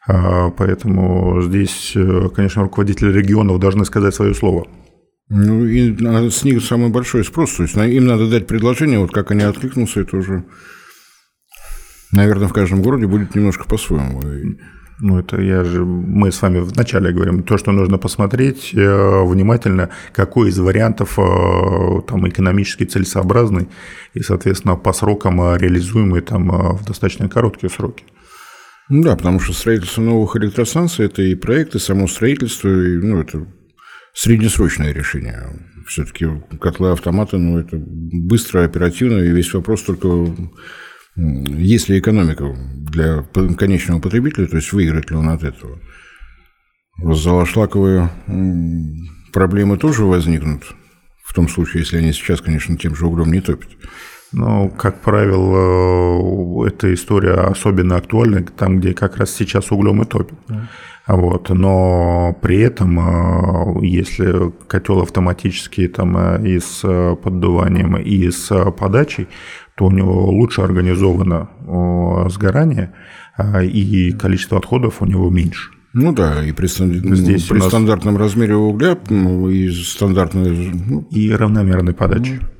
А, 0.08 0.50
поэтому 0.50 1.42
здесь, 1.42 1.92
э, 1.94 2.30
конечно, 2.34 2.62
руководители 2.62 3.12
регионов 3.12 3.60
должны 3.60 3.84
сказать 3.84 4.14
свое 4.14 4.34
слово. 4.34 4.66
Ну, 5.28 5.64
и 5.66 5.94
с 6.30 6.44
них 6.44 6.64
самый 6.64 6.88
большой 6.88 7.24
спрос. 7.24 7.54
То 7.56 7.64
есть 7.64 7.76
им 7.76 8.06
надо 8.06 8.28
дать 8.30 8.46
предложение, 8.46 8.98
вот 8.98 9.12
как 9.12 9.30
они 9.30 9.42
откликнутся, 9.42 10.00
это 10.00 10.16
уже 10.16 10.44
Наверное, 12.12 12.48
в 12.48 12.52
каждом 12.52 12.82
городе 12.82 13.06
будет 13.06 13.34
немножко 13.34 13.64
по-своему. 13.64 14.22
Ну, 15.00 15.18
это 15.18 15.40
я 15.40 15.62
же, 15.62 15.84
мы 15.84 16.32
с 16.32 16.42
вами 16.42 16.58
вначале 16.58 17.12
говорим, 17.12 17.44
то, 17.44 17.56
что 17.56 17.70
нужно 17.70 17.98
посмотреть 17.98 18.72
э, 18.74 19.24
внимательно, 19.24 19.90
какой 20.12 20.48
из 20.48 20.58
вариантов 20.58 21.18
э, 21.18 22.02
там 22.08 22.28
экономически 22.28 22.84
целесообразный 22.84 23.68
и, 24.14 24.20
соответственно, 24.20 24.74
по 24.74 24.92
срокам 24.92 25.38
реализуемый 25.56 26.22
там 26.22 26.48
в 26.48 26.84
достаточно 26.84 27.28
короткие 27.28 27.70
сроки. 27.70 28.04
Ну 28.88 29.02
да, 29.02 29.16
потому 29.16 29.38
что 29.38 29.52
строительство 29.52 30.00
новых 30.00 30.36
электростанций– 30.36 31.04
это 31.06 31.22
и 31.22 31.34
проекты, 31.34 31.78
само 31.78 32.06
строительство, 32.08 32.68
и, 32.68 32.96
ну, 32.96 33.20
это 33.20 33.46
среднесрочное 34.14 34.92
решение. 34.92 35.44
Все-таки 35.86 36.26
котлы 36.58 36.92
автоматы, 36.92 37.36
ну, 37.36 37.58
это 37.58 37.76
быстро, 37.78 38.64
оперативно, 38.64 39.18
и 39.18 39.30
весь 39.30 39.52
вопрос 39.52 39.82
только, 39.82 40.08
есть 41.16 41.88
ли 41.90 41.98
экономика 41.98 42.56
для 42.90 43.22
конечного 43.56 44.00
потребителя, 44.00 44.46
то 44.46 44.56
есть 44.56 44.72
выиграет 44.72 45.10
ли 45.10 45.16
он 45.16 45.28
от 45.28 45.42
этого. 45.42 45.78
Золошлаковые 47.02 48.10
проблемы 49.32 49.76
тоже 49.76 50.04
возникнут, 50.04 50.64
в 51.24 51.34
том 51.34 51.46
случае, 51.46 51.82
если 51.82 51.98
они 51.98 52.12
сейчас, 52.12 52.40
конечно, 52.40 52.76
тем 52.78 52.96
же 52.96 53.06
углем 53.06 53.32
не 53.32 53.42
топят. 53.42 53.68
Ну, 54.32 54.70
как 54.76 55.00
правило, 55.00 56.66
эта 56.66 56.92
история 56.92 57.34
особенно 57.34 57.96
актуальна 57.96 58.44
там, 58.44 58.78
где 58.78 58.92
как 58.92 59.16
раз 59.16 59.30
сейчас 59.30 59.72
углем 59.72 60.02
и 60.02 60.04
топит. 60.04 60.38
Вот. 61.06 61.48
Но 61.48 62.36
при 62.42 62.60
этом, 62.60 63.00
э, 63.00 63.86
если 63.86 64.52
котел 64.66 65.00
автоматический 65.00 65.88
там, 65.88 66.16
э, 66.18 66.46
и 66.46 66.60
с 66.60 66.82
поддуванием, 67.22 67.96
и 67.96 68.30
с 68.30 68.70
подачей, 68.72 69.28
то 69.74 69.86
у 69.86 69.90
него 69.90 70.26
лучше 70.26 70.60
организовано 70.60 71.48
сгорание, 72.28 72.92
и 73.62 74.12
количество 74.12 74.58
отходов 74.58 75.00
у 75.00 75.06
него 75.06 75.30
меньше. 75.30 75.70
Ну 75.94 76.12
да, 76.12 76.44
и 76.44 76.52
при, 76.52 76.66
Здесь 76.66 77.44
при 77.44 77.58
нас... 77.58 77.68
стандартном 77.68 78.16
размере 78.16 78.56
угля 78.56 78.98
и 79.08 79.70
стандартной... 79.70 80.72
Ну... 80.72 81.06
И 81.10 81.30
равномерной 81.32 81.94
подачи. 81.94 82.40
Ну... 82.42 82.57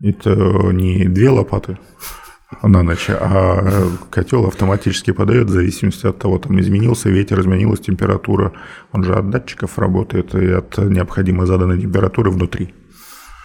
Это 0.00 0.30
не 0.72 1.04
две 1.06 1.28
лопаты, 1.30 1.78
на 2.62 2.82
ночь, 2.82 3.06
а 3.10 3.88
котел 4.10 4.46
автоматически 4.46 5.10
подает 5.10 5.48
в 5.48 5.52
зависимости 5.52 6.06
от 6.06 6.18
того, 6.18 6.38
там 6.38 6.60
изменился 6.60 7.08
ветер, 7.08 7.40
изменилась 7.40 7.80
температура. 7.80 8.52
Он 8.92 9.02
же 9.02 9.14
от 9.14 9.30
датчиков 9.30 9.78
работает 9.78 10.34
и 10.34 10.46
от 10.52 10.78
необходимой 10.78 11.46
заданной 11.46 11.80
температуры 11.80 12.30
внутри. 12.30 12.74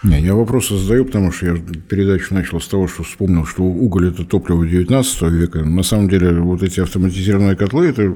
Не, 0.04 0.20
я 0.20 0.34
вопросы 0.34 0.76
задаю, 0.76 1.06
потому 1.06 1.32
что 1.32 1.46
я 1.46 1.56
передачу 1.56 2.34
начал 2.34 2.60
с 2.60 2.68
того, 2.68 2.86
что 2.88 3.02
вспомнил, 3.02 3.46
что 3.46 3.62
уголь– 3.62 4.08
это 4.10 4.24
топливо 4.24 4.66
19 4.66 5.22
века. 5.32 5.64
На 5.64 5.82
самом 5.82 6.10
деле, 6.10 6.38
вот 6.40 6.62
эти 6.62 6.80
автоматизированные 6.80 7.56
котлы– 7.56 7.86
это 7.88 8.14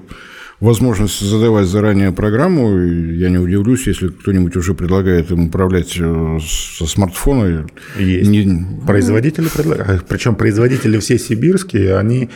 возможность 0.60 1.20
задавать 1.20 1.66
заранее 1.66 2.12
программу. 2.12 2.78
Я 2.78 3.30
не 3.30 3.38
удивлюсь, 3.38 3.86
если 3.86 4.08
кто-нибудь 4.08 4.56
уже 4.56 4.74
предлагает 4.74 5.30
им 5.30 5.46
управлять 5.46 5.96
э, 5.98 6.38
со 6.40 6.86
смартфона. 6.86 7.66
Есть. 7.98 8.28
Не... 8.28 8.66
Производители 8.86 9.48
предлагают. 9.48 10.06
Причем 10.06 10.34
производители 10.34 10.98
все 10.98 11.18
сибирские, 11.18 11.96
они 11.96 12.30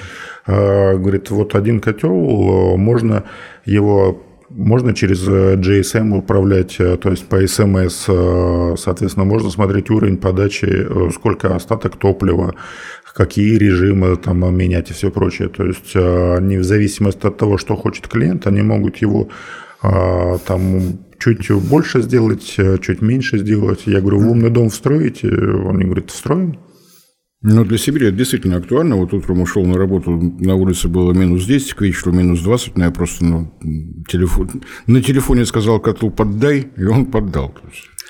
э, 0.47 0.97
говорят, 0.97 1.31
вот 1.31 1.55
один 1.55 1.81
котел, 1.81 2.77
можно 2.77 3.25
его 3.65 4.27
можно 4.55 4.93
через 4.95 5.27
GSM 5.27 6.15
управлять, 6.15 6.77
э, 6.79 6.99
то 6.99 7.11
есть 7.11 7.27
по 7.27 7.43
SMS, 7.43 8.77
соответственно, 8.77 9.25
можно 9.25 9.49
смотреть 9.49 9.89
уровень 9.89 10.19
подачи, 10.19 10.87
сколько 11.11 11.57
остаток 11.57 11.97
топлива, 11.97 12.55
какие 13.15 13.57
режимы 13.57 14.17
там 14.17 14.55
менять 14.57 14.91
и 14.91 14.95
все 14.95 15.11
прочее. 15.11 15.49
То 15.49 15.65
есть 15.65 15.93
э, 15.95 16.37
они 16.37 16.57
в 16.57 16.65
зависимости 16.65 17.27
от 17.27 17.37
того, 17.37 17.59
что 17.59 17.77
хочет 17.77 18.09
клиент, 18.09 18.47
они 18.47 18.63
могут 18.63 18.99
его 18.99 19.29
э, 19.83 20.39
там 20.47 20.99
чуть 21.19 21.51
больше 21.51 22.03
сделать, 22.03 22.55
э, 22.59 22.79
чуть 22.81 23.03
меньше 23.03 23.39
сделать. 23.39 23.83
Я 23.87 24.01
говорю, 24.01 24.21
в 24.21 24.31
умный 24.31 24.51
дом 24.51 24.71
встроите? 24.71 25.29
Он 25.29 25.79
говорит, 25.79 26.11
встроим. 26.11 26.59
Ну, 27.45 27.65
для 27.65 27.77
Сибири 27.77 28.07
это 28.07 28.17
действительно 28.17 28.57
актуально. 28.57 28.97
Вот 28.97 29.13
утром 29.13 29.41
ушел 29.41 29.65
на 29.67 29.77
работу, 29.77 30.13
на 30.13 30.55
улице 30.55 30.89
было 30.89 31.13
минус 31.13 31.45
10, 31.45 31.75
к 31.75 31.81
вечеру 31.83 32.13
минус 32.13 32.41
20, 32.41 32.79
но 32.79 32.85
я 32.85 32.91
просто 32.93 33.25
ну, 33.25 33.53
телефон, 34.09 34.63
на 34.87 35.03
телефоне 35.03 35.45
сказал 35.45 35.81
котлу 35.81 36.11
«поддай», 36.11 36.69
и 36.77 36.85
он 36.85 37.07
поддал. 37.07 37.53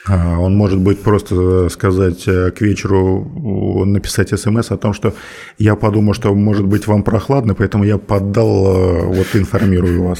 А, 0.09 0.38
он 0.38 0.57
может 0.57 0.80
быть 0.80 1.00
просто 1.00 1.68
сказать 1.68 2.26
э, 2.26 2.50
к 2.50 2.61
вечеру, 2.61 3.84
написать 3.84 4.36
смс 4.38 4.72
о 4.72 4.76
том, 4.76 4.94
что 4.94 5.14
я 5.59 5.76
подумал, 5.76 6.14
что 6.14 6.34
может 6.34 6.66
быть 6.66 6.88
вам 6.88 7.05
прохладно, 7.05 7.55
поэтому 7.55 7.84
я 7.84 7.98
поддал, 7.98 8.66
э, 8.66 9.07
вот 9.07 9.26
информирую 9.34 10.03
вас. 10.03 10.18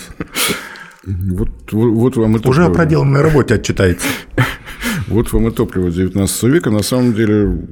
Вот, 1.05 1.73
вот, 1.73 1.91
вот 1.91 2.17
вам 2.17 2.35
топливо. 2.35 2.51
Уже 2.51 2.65
о 2.65 2.71
проделанной 2.71 3.23
работе 3.23 3.55
отчитается. 3.55 4.07
Вот 5.09 5.33
вам 5.33 5.49
и 5.49 5.51
топливо 5.51 5.91
19 5.91 6.43
века. 6.45 6.71
На 6.71 6.83
самом 6.83 7.13
деле 7.13 7.67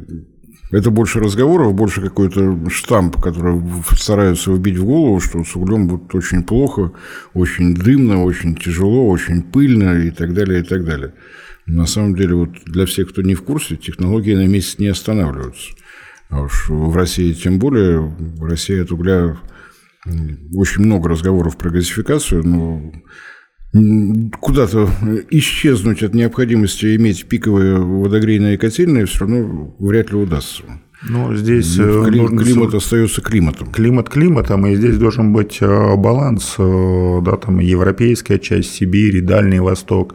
это 0.73 0.91
больше 0.91 1.21
разговоров, 1.21 1.75
больше 1.75 2.01
какой-то 2.01 2.69
штамп, 2.69 3.21
который 3.21 3.63
стараются 3.97 4.53
вбить 4.53 4.79
в 4.79 4.85
голову, 4.85 5.21
что 5.21 5.43
с 5.45 5.57
углем 5.57 5.87
будет 5.87 6.15
очень 6.15 6.43
плохо, 6.43 6.93
очень 7.35 7.75
дымно, 7.75 8.25
очень 8.25 8.57
тяжело, 8.57 9.09
очень 9.09 9.43
пыльно 9.43 10.01
и 10.01 10.11
так 10.11 10.35
далее, 10.35 10.61
и 10.61 10.63
так 10.63 10.85
далее. 10.85 11.13
На 11.67 11.87
самом 11.87 12.15
деле, 12.17 12.35
вот 12.35 12.51
для 12.67 12.87
всех, 12.87 13.11
кто 13.11 13.23
не 13.23 13.35
в 13.35 13.43
курсе, 13.43 13.77
технологии 13.77 14.35
на 14.35 14.47
месяц 14.47 14.79
не 14.79 14.89
останавливаются. 14.89 15.73
А 16.29 16.43
уж 16.43 16.69
в 16.69 16.97
России 16.97 17.33
тем 17.33 17.59
более, 17.59 18.01
в 18.01 18.45
России 18.45 18.81
от 18.81 18.93
угля 18.93 19.39
очень 20.55 20.83
много 20.83 21.09
разговоров 21.09 21.57
про 21.57 21.71
газификацию, 21.71 22.47
но 22.47 22.93
куда-то 24.41 24.89
исчезнуть 25.31 26.03
от 26.03 26.15
необходимости 26.15 26.97
иметь 26.97 27.27
пиковые 27.27 27.77
водогрейные 27.77 28.59
котельные 28.59 29.07
все 29.07 29.21
равно 29.21 29.77
вряд 29.79 30.11
ли 30.11 30.17
удастся. 30.17 30.65
Ну, 31.03 31.35
здесь 31.35 31.77
ну, 31.79 32.05
Кли, 32.05 32.21
нужно... 32.21 32.39
климат 32.39 32.75
остается 32.75 33.23
климатом. 33.23 33.73
Климат 33.73 34.09
климатом, 34.11 34.67
и 34.67 34.75
здесь 34.75 34.99
должен 34.99 35.33
быть 35.33 35.59
э, 35.61 35.97
баланс, 35.97 36.57
э, 36.59 37.21
да, 37.23 37.37
там 37.37 37.59
европейская 37.59 38.39
часть 38.39 38.75
Сибири, 38.75 39.23
Дальний 39.23 39.61
Восток. 39.61 40.15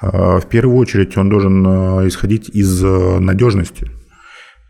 В 0.00 0.44
первую 0.50 0.76
очередь 0.76 1.16
он 1.16 1.28
должен 1.28 1.64
э, 1.66 2.08
исходить 2.08 2.48
из 2.48 2.82
надежности. 2.82 3.90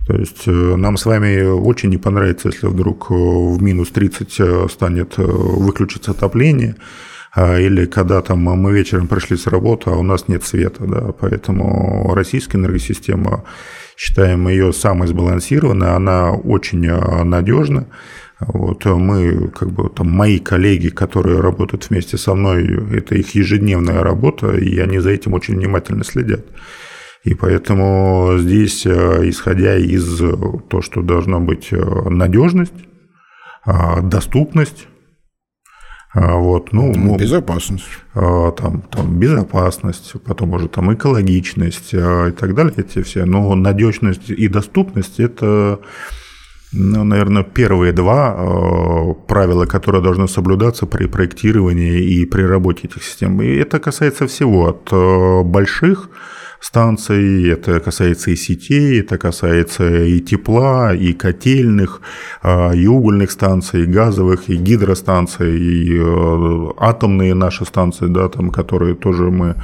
То 0.06 0.14
есть 0.14 0.46
нам 0.46 0.98
с 0.98 1.06
вами 1.06 1.40
очень 1.44 1.88
не 1.88 1.96
понравится, 1.96 2.48
если 2.48 2.66
вдруг 2.66 3.08
в 3.08 3.62
минус 3.62 3.88
30 3.88 4.70
станет 4.70 5.16
выключиться 5.16 6.10
отопление, 6.10 6.76
или 7.34 7.86
когда 7.86 8.20
там 8.20 8.40
мы 8.40 8.70
вечером 8.74 9.08
пришли 9.08 9.38
с 9.38 9.46
работы, 9.46 9.88
а 9.88 9.94
у 9.94 10.02
нас 10.02 10.28
нет 10.28 10.44
света. 10.44 10.84
Да, 10.86 11.12
поэтому 11.18 12.12
российская 12.14 12.58
энергосистема 12.58 13.44
считаем 13.96 14.48
ее 14.48 14.72
самой 14.72 15.08
сбалансированной, 15.08 15.94
она 15.94 16.32
очень 16.32 16.86
а, 16.88 17.24
надежна. 17.24 17.86
Вот 18.40 18.84
мы, 18.84 19.48
как 19.48 19.70
бы 19.70 19.88
там 19.88 20.10
мои 20.10 20.38
коллеги, 20.38 20.88
которые 20.88 21.40
работают 21.40 21.88
вместе 21.88 22.18
со 22.18 22.34
мной, 22.34 22.64
это 22.96 23.14
их 23.14 23.34
ежедневная 23.34 24.02
работа, 24.02 24.56
и 24.56 24.78
они 24.78 24.98
за 24.98 25.10
этим 25.10 25.34
очень 25.34 25.56
внимательно 25.56 26.04
следят. 26.04 26.44
И 27.22 27.34
поэтому 27.34 28.34
здесь, 28.38 28.84
а, 28.86 29.20
исходя 29.22 29.76
из 29.76 30.18
того, 30.18 30.82
что 30.82 31.02
должна 31.02 31.38
быть 31.38 31.70
надежность, 31.70 32.74
доступность, 34.02 34.88
вот, 36.14 36.72
ну, 36.72 36.92
ну, 36.94 37.16
безопасность. 37.16 37.84
А, 38.14 38.52
там, 38.52 38.82
там 38.82 39.18
безопасность, 39.18 40.12
потом 40.24 40.52
уже 40.52 40.68
там 40.68 40.94
экологичность 40.94 41.92
а, 41.92 42.28
и 42.28 42.32
так 42.32 42.54
далее, 42.54 42.72
эти 42.76 43.02
все. 43.02 43.24
Но 43.24 43.54
надежность 43.56 44.30
и 44.30 44.46
доступность– 44.46 45.18
это, 45.18 45.80
ну, 46.72 47.02
наверное, 47.02 47.42
первые 47.42 47.92
два 47.92 49.14
правила, 49.26 49.66
которые 49.66 50.02
должны 50.02 50.28
соблюдаться 50.28 50.86
при 50.86 51.06
проектировании 51.06 52.00
и 52.00 52.26
при 52.26 52.42
работе 52.42 52.86
этих 52.86 53.02
систем. 53.02 53.42
И 53.42 53.46
это 53.46 53.80
касается 53.80 54.28
всего, 54.28 54.68
от 54.68 55.44
больших 55.44 56.10
станций, 56.64 57.50
это 57.50 57.78
касается 57.78 58.30
и 58.30 58.36
сетей, 58.36 59.00
это 59.00 59.18
касается 59.18 60.04
и 60.04 60.20
тепла, 60.20 60.94
и 60.94 61.12
котельных, 61.12 62.00
а, 62.42 62.72
и 62.72 62.86
угольных 62.86 63.30
станций, 63.30 63.82
и 63.82 63.86
газовых, 63.86 64.48
и 64.48 64.56
гидростанций, 64.56 65.58
и 65.58 65.98
э, 65.98 66.70
атомные 66.78 67.34
наши 67.34 67.66
станции, 67.66 68.06
да, 68.06 68.28
там, 68.28 68.50
которые 68.50 68.94
тоже 68.94 69.24
мы 69.24 69.56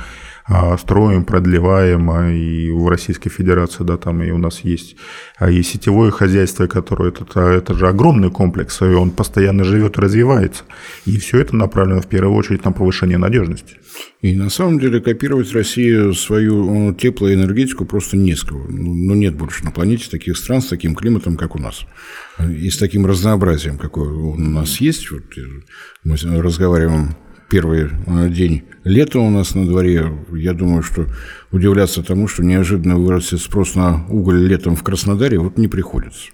строим, 0.79 1.25
продлеваем, 1.25 2.11
а, 2.11 2.31
и 2.31 2.71
в 2.71 2.89
Российской 2.89 3.31
Федерации, 3.31 3.85
да, 3.85 3.97
там 3.97 4.23
и 4.23 4.31
у 4.31 4.39
нас 4.39 4.61
есть 4.61 4.97
а, 5.39 5.51
и 5.51 5.63
сетевое 5.63 6.11
хозяйство, 6.11 6.67
которое 6.67 7.11
это, 7.11 7.41
это 7.41 7.75
же 7.75 7.87
огромный 7.87 8.31
комплекс, 8.31 8.81
и 8.83 8.87
он 8.87 9.13
постоянно 9.13 9.65
живет 9.65 9.97
и 9.97 10.01
развивается. 10.01 10.65
И 11.07 11.19
все 11.19 11.39
это 11.39 11.55
направлено 11.55 12.01
в 12.01 12.09
первую 12.09 12.35
очередь 12.35 12.65
на 12.65 12.73
повышение 12.73 13.19
надежности. 13.19 13.77
И 14.23 14.35
на 14.35 14.51
самом 14.51 14.81
деле 14.81 15.01
копировать 15.01 15.53
Россию 15.53 16.15
свою 16.15 16.95
теплоэнергетику 16.95 17.85
просто 17.85 18.17
не 18.17 18.35
с 18.35 18.43
кого. 18.43 18.67
Ну, 18.69 18.95
ну, 18.95 19.15
нет 19.15 19.37
больше 19.37 19.65
на 19.65 19.71
планете 19.71 20.11
таких 20.11 20.37
стран 20.37 20.63
с 20.63 20.67
таким 20.67 20.95
климатом, 20.95 21.37
как 21.37 21.55
у 21.55 21.59
нас. 21.59 21.87
И 22.39 22.69
с 22.71 22.77
таким 22.77 23.07
разнообразием, 23.07 23.79
какое 23.79 24.11
у 24.11 24.37
нас 24.37 24.81
есть. 24.81 25.11
Вот 25.11 25.23
э, 25.39 25.43
мы 26.05 26.17
разговариваем 26.43 27.17
первый 27.51 27.91
э, 28.07 28.29
день 28.31 28.63
лета 28.85 29.19
у 29.19 29.29
нас 29.29 29.55
на 29.55 29.67
дворе, 29.67 30.11
я 30.33 30.55
думаю, 30.55 30.83
что 30.83 31.07
удивляться 31.51 32.03
тому, 32.03 32.29
что 32.29 32.43
неожиданно 32.43 32.97
вырастет 32.97 33.41
спрос 33.41 33.75
на 33.75 34.07
уголь 34.09 34.47
летом 34.47 34.77
в 34.77 34.83
Краснодаре, 34.83 35.39
вот 35.39 35.59
не 35.59 35.69
приходится. 35.69 36.31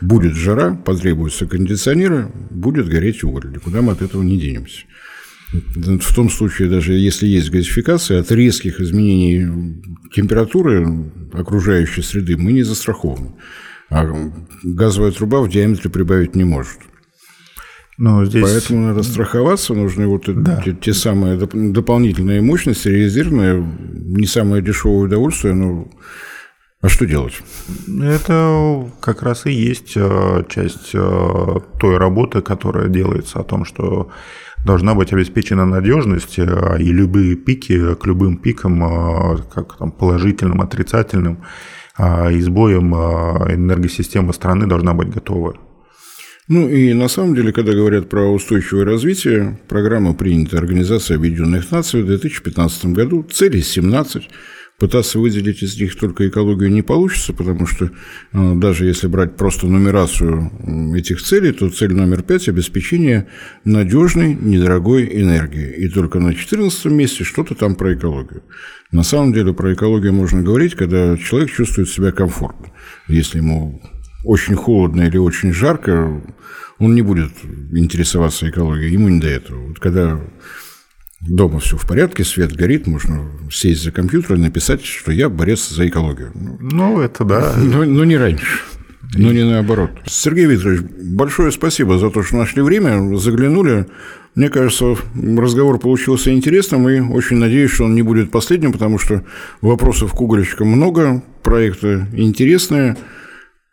Будет 0.00 0.34
жара, 0.34 0.74
потребуются 0.74 1.46
кондиционеры, 1.46 2.30
будет 2.50 2.88
гореть 2.88 3.24
уголь. 3.24 3.50
Никуда 3.52 3.82
мы 3.82 3.92
от 3.92 4.02
этого 4.02 4.22
не 4.22 4.38
денемся. 4.38 4.84
В 5.52 6.14
том 6.14 6.30
случае, 6.30 6.68
даже 6.68 6.94
если 6.94 7.26
есть 7.26 7.50
газификация, 7.50 8.20
от 8.20 8.30
резких 8.32 8.80
изменений 8.80 9.82
температуры 10.14 11.10
окружающей 11.32 12.02
среды 12.02 12.36
мы 12.36 12.52
не 12.52 12.62
застрахованы. 12.62 13.34
А 13.90 14.10
газовая 14.62 15.12
труба 15.12 15.40
в 15.42 15.50
диаметре 15.50 15.90
прибавить 15.90 16.34
не 16.34 16.44
может. 16.44 16.78
Но 18.02 18.24
здесь... 18.24 18.42
Поэтому 18.42 18.88
надо 18.88 19.04
страховаться, 19.04 19.74
нужны 19.74 20.08
вот 20.08 20.24
да. 20.26 20.60
те, 20.60 20.72
те 20.72 20.92
самые 20.92 21.38
доп- 21.38 21.70
дополнительные 21.70 22.42
мощности, 22.42 22.88
резервные, 22.88 23.64
не 23.80 24.26
самое 24.26 24.60
дешевое 24.60 25.04
удовольствие, 25.04 25.54
но 25.54 25.86
а 26.80 26.88
что 26.88 27.06
делать? 27.06 27.34
Это 28.02 28.90
как 28.98 29.22
раз 29.22 29.46
и 29.46 29.52
есть 29.52 29.92
э, 29.94 30.42
часть 30.48 30.90
э, 30.94 31.60
той 31.78 31.96
работы, 31.96 32.42
которая 32.42 32.88
делается 32.88 33.38
о 33.38 33.44
том, 33.44 33.64
что 33.64 34.10
должна 34.66 34.96
быть 34.96 35.12
обеспечена 35.12 35.64
надежность, 35.64 36.40
э, 36.40 36.76
и 36.80 36.92
любые 36.92 37.36
пики 37.36 37.94
к 37.94 38.04
любым 38.04 38.36
пикам, 38.36 39.44
как 39.54 39.78
там 39.78 39.92
положительным, 39.92 40.60
отрицательным, 40.60 41.44
и 42.00 42.40
сбоем 42.40 42.96
энергосистема 42.96 44.32
страны 44.32 44.66
должна 44.66 44.92
быть 44.92 45.10
готова. 45.10 45.54
Ну 46.48 46.68
и 46.68 46.92
на 46.92 47.06
самом 47.08 47.36
деле, 47.36 47.52
когда 47.52 47.72
говорят 47.72 48.08
про 48.08 48.28
устойчивое 48.32 48.84
развитие, 48.84 49.60
программа 49.68 50.12
принята 50.12 50.58
Организацией 50.58 51.18
Объединенных 51.18 51.70
Наций 51.70 52.02
в 52.02 52.06
2015 52.06 52.86
году, 52.86 53.22
цели 53.30 53.60
17. 53.60 54.28
Пытаться 54.76 55.20
выделить 55.20 55.62
из 55.62 55.78
них 55.80 55.96
только 55.96 56.26
экологию 56.26 56.72
не 56.72 56.82
получится, 56.82 57.32
потому 57.32 57.66
что 57.68 57.84
э, 58.32 58.54
даже 58.56 58.86
если 58.86 59.06
брать 59.06 59.36
просто 59.36 59.68
нумерацию 59.68 60.50
этих 60.96 61.22
целей, 61.22 61.52
то 61.52 61.70
цель 61.70 61.92
номер 61.92 62.22
пять– 62.22 62.48
обеспечение 62.48 63.28
надежной, 63.64 64.34
недорогой 64.34 65.04
энергии. 65.04 65.72
И 65.76 65.88
только 65.88 66.18
на 66.18 66.34
14 66.34 66.86
месте 66.86 67.22
что-то 67.22 67.54
там 67.54 67.76
про 67.76 67.94
экологию. 67.94 68.42
На 68.90 69.04
самом 69.04 69.32
деле 69.32 69.54
про 69.54 69.72
экологию 69.72 70.12
можно 70.12 70.42
говорить, 70.42 70.74
когда 70.74 71.16
человек 71.16 71.52
чувствует 71.52 71.88
себя 71.88 72.10
комфортно. 72.10 72.72
Если 73.06 73.38
ему 73.38 73.80
очень 74.24 74.56
холодно 74.56 75.02
или 75.02 75.16
очень 75.16 75.52
жарко, 75.52 76.22
он 76.78 76.94
не 76.94 77.02
будет 77.02 77.32
интересоваться 77.72 78.48
экологией, 78.48 78.92
ему 78.92 79.08
не 79.08 79.20
до 79.20 79.28
этого. 79.28 79.68
Вот 79.68 79.78
когда 79.78 80.20
дома 81.20 81.60
все 81.60 81.76
в 81.76 81.86
порядке, 81.86 82.24
свет 82.24 82.52
горит, 82.52 82.86
можно 82.86 83.30
сесть 83.50 83.82
за 83.82 83.92
компьютер 83.92 84.36
и 84.36 84.40
написать, 84.40 84.84
что 84.84 85.12
я 85.12 85.28
борец 85.28 85.68
за 85.68 85.88
экологию. 85.88 86.32
Ну, 86.34 87.00
это 87.00 87.24
да. 87.24 87.54
Но, 87.56 87.84
но 87.84 88.04
не 88.04 88.16
раньше. 88.16 88.60
Но 89.14 89.30
не 89.30 89.44
наоборот. 89.44 89.90
Сергей 90.06 90.46
Викторович, 90.46 90.80
большое 90.80 91.52
спасибо 91.52 91.98
за 91.98 92.10
то, 92.10 92.22
что 92.22 92.36
нашли 92.36 92.62
время, 92.62 93.16
заглянули. 93.16 93.86
Мне 94.34 94.48
кажется, 94.48 94.96
разговор 95.14 95.78
получился 95.78 96.32
интересным, 96.32 96.88
и 96.88 97.00
очень 97.00 97.36
надеюсь, 97.36 97.70
что 97.70 97.84
он 97.84 97.94
не 97.94 98.00
будет 98.00 98.30
последним, 98.30 98.72
потому 98.72 98.98
что 98.98 99.22
вопросов 99.60 100.12
к 100.12 100.20
угольщикам 100.20 100.68
много, 100.68 101.22
проекты 101.42 102.06
интересные. 102.14 102.96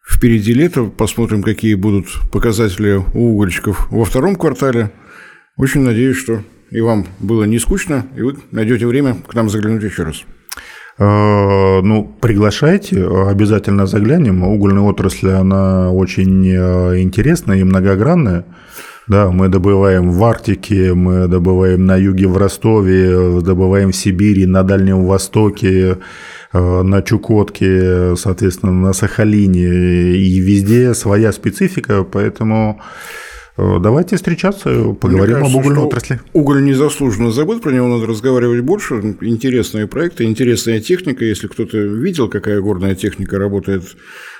Впереди 0.10 0.54
лето, 0.54 0.86
посмотрим, 0.86 1.44
какие 1.44 1.76
будут 1.76 2.08
показатели 2.32 3.02
у 3.14 3.34
угольщиков 3.34 3.88
во 3.92 4.06
втором 4.06 4.36
квартале. 4.36 4.92
Очень 5.56 5.82
надеюсь, 5.82 6.18
что 6.18 6.42
и 6.72 6.82
вам 6.82 7.06
было 7.20 7.44
не 7.44 7.60
скучно, 7.60 8.08
и 8.18 8.22
вы 8.22 8.36
найдете 8.52 8.88
время 8.88 9.16
к 9.28 9.34
нам 9.36 9.50
заглянуть 9.50 9.84
еще 9.84 10.04
раз. 10.04 10.24
Э, 10.98 11.82
ну, 11.82 12.12
приглашайте, 12.20 13.06
обязательно 13.06 13.86
заглянем. 13.86 14.44
Угольная 14.44 14.82
отрасль, 14.82 15.30
она 15.30 15.92
очень 15.92 16.46
э, 16.48 17.02
интересная 17.02 17.60
и 17.60 17.64
многогранная. 17.64 18.46
Да, 19.10 19.32
мы 19.32 19.50
добываем 19.50 20.12
в 20.12 20.24
Арктике, 20.24 20.94
мы 20.94 21.28
добываем 21.28 21.86
на 21.86 21.98
юге 21.98 22.28
в 22.28 22.38
Ростове, 22.38 23.42
добываем 23.42 23.92
в 23.92 23.96
Сибири, 23.96 24.46
на 24.46 24.64
Дальнем 24.64 25.06
Востоке, 25.06 25.98
э, 26.54 26.82
на 26.84 27.02
Чукотке, 27.02 28.16
соответственно, 28.16 28.72
на 28.72 28.94
Сахалине. 28.94 30.16
И 30.16 30.40
везде 30.40 30.94
своя 30.94 31.32
специфика, 31.32 32.04
поэтому 32.04 32.80
Э, 33.60 33.78
давайте 33.82 34.16
встречаться, 34.16 34.94
поговорим 34.94 35.36
кажется, 35.36 35.58
об 35.58 35.60
угольной 35.60 35.84
отрасли. 35.84 36.20
Уголь 36.32 36.64
незаслуженно 36.64 37.32
забыт, 37.32 37.62
про 37.62 37.72
него 37.72 37.88
надо 37.88 38.08
разговаривать 38.08 38.62
больше. 38.62 39.18
Интересные 39.20 39.86
проекты, 39.86 40.24
интересная 40.24 40.80
техника. 40.80 41.26
Если 41.26 41.48
кто-то 41.48 41.78
видел, 41.78 42.30
какая 42.30 42.62
горная 42.62 42.96
техника 42.96 43.38
работает 43.38 43.84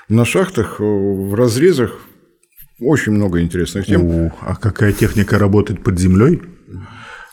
на 0.08 0.24
шахтах, 0.24 0.80
в 0.80 1.34
разрезах, 1.34 1.98
очень 2.80 3.12
много 3.12 3.40
интересных 3.40 3.86
тем. 3.86 4.02
О, 4.06 4.32
а 4.40 4.56
какая 4.56 4.92
техника 4.92 5.38
работает 5.38 5.82
под 5.82 5.98
землей? 5.98 6.42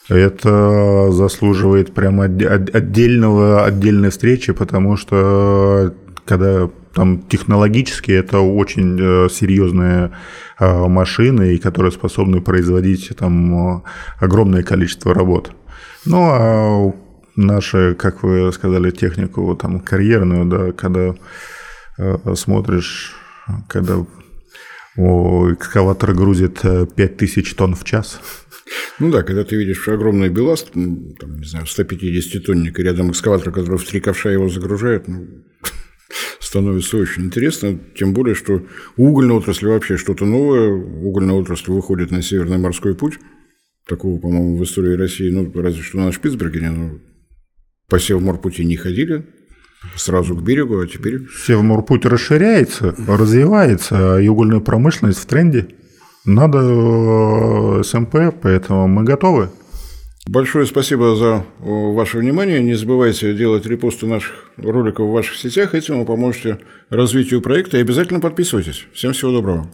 Это 0.09 1.11
заслуживает 1.11 1.93
прямо 1.93 2.25
отдельного, 2.25 3.65
отдельной 3.65 4.09
встречи, 4.09 4.53
потому 4.53 4.95
что 4.95 5.93
когда 6.25 6.69
там 6.93 7.21
технологически 7.21 8.11
это 8.11 8.39
очень 8.39 8.97
э, 8.99 9.29
серьезные 9.29 10.11
э, 10.59 10.87
машины, 10.87 11.53
и 11.53 11.57
которые 11.59 11.91
способны 11.91 12.41
производить 12.41 13.15
там 13.17 13.77
э, 13.77 13.81
огромное 14.19 14.63
количество 14.63 15.13
работ. 15.13 15.51
Ну, 16.05 16.17
а 16.23 16.93
наша, 17.35 17.93
как 17.93 18.23
вы 18.23 18.51
сказали, 18.51 18.91
технику 18.91 19.55
там 19.55 19.79
карьерную, 19.79 20.45
да, 20.45 20.71
когда 20.71 21.15
смотришь, 22.35 23.15
когда 23.67 24.05
о, 24.97 25.53
экскаватор 25.53 26.13
грузит 26.13 26.61
5000 26.95 27.53
тонн 27.53 27.75
в 27.75 27.83
час. 27.83 28.19
Ну 28.99 29.11
да, 29.11 29.23
когда 29.23 29.43
ты 29.43 29.55
видишь 29.55 29.87
огромный 29.87 30.29
беласт, 30.29 30.71
там, 30.73 31.39
не 31.39 31.45
знаю, 31.45 31.65
150-тонник, 31.65 32.79
и 32.79 32.83
рядом 32.83 33.11
экскаватор, 33.11 33.51
который 33.51 33.77
в 33.77 33.87
три 33.87 33.99
ковша 33.99 34.31
его 34.31 34.49
загружает, 34.49 35.07
ну, 35.07 35.27
становится 36.39 36.97
очень 36.97 37.25
интересно, 37.25 37.79
тем 37.95 38.13
более, 38.13 38.35
что 38.35 38.63
у 38.97 39.09
угольной 39.09 39.35
отрасли 39.35 39.67
вообще 39.67 39.97
что-то 39.97 40.25
новое. 40.25 40.69
Угольная 40.69 41.35
отрасль 41.35 41.71
выходит 41.71 42.11
на 42.11 42.21
Северный 42.21 42.57
морской 42.57 42.95
путь. 42.95 43.19
Такого, 43.87 44.19
по-моему, 44.19 44.57
в 44.57 44.63
истории 44.63 44.95
России, 44.95 45.29
ну, 45.29 45.49
разве 45.53 45.81
что 45.81 45.97
на 45.97 46.11
Шпицбергене, 46.11 46.71
но 46.71 46.99
по 47.87 47.99
Севморпути 47.99 48.63
не 48.63 48.75
ходили, 48.75 49.25
сразу 49.95 50.35
к 50.35 50.41
берегу, 50.41 50.79
а 50.79 50.87
теперь... 50.87 51.27
Севморпуть 51.45 52.05
расширяется, 52.05 52.95
развивается, 53.07 54.19
и 54.19 54.27
угольная 54.27 54.59
промышленность 54.59 55.19
в 55.19 55.25
тренде. 55.25 55.67
Надо 56.25 56.59
э, 56.59 57.83
СМП, 57.83 58.15
поэтому 58.41 58.87
мы 58.87 59.03
готовы. 59.03 59.49
Большое 60.27 60.65
спасибо 60.65 61.15
за 61.15 61.45
ваше 61.59 62.17
внимание. 62.17 62.61
Не 62.61 62.73
забывайте 62.73 63.33
делать 63.33 63.65
репосты 63.65 64.07
наших 64.07 64.51
роликов 64.57 65.07
в 65.07 65.11
ваших 65.11 65.37
сетях. 65.37 65.73
Этим 65.73 65.99
вы 65.99 66.05
поможете 66.05 66.59
развитию 66.89 67.41
проекта. 67.41 67.77
И 67.77 67.81
обязательно 67.81 68.19
подписывайтесь. 68.19 68.87
Всем 68.93 69.13
всего 69.13 69.31
доброго. 69.31 69.71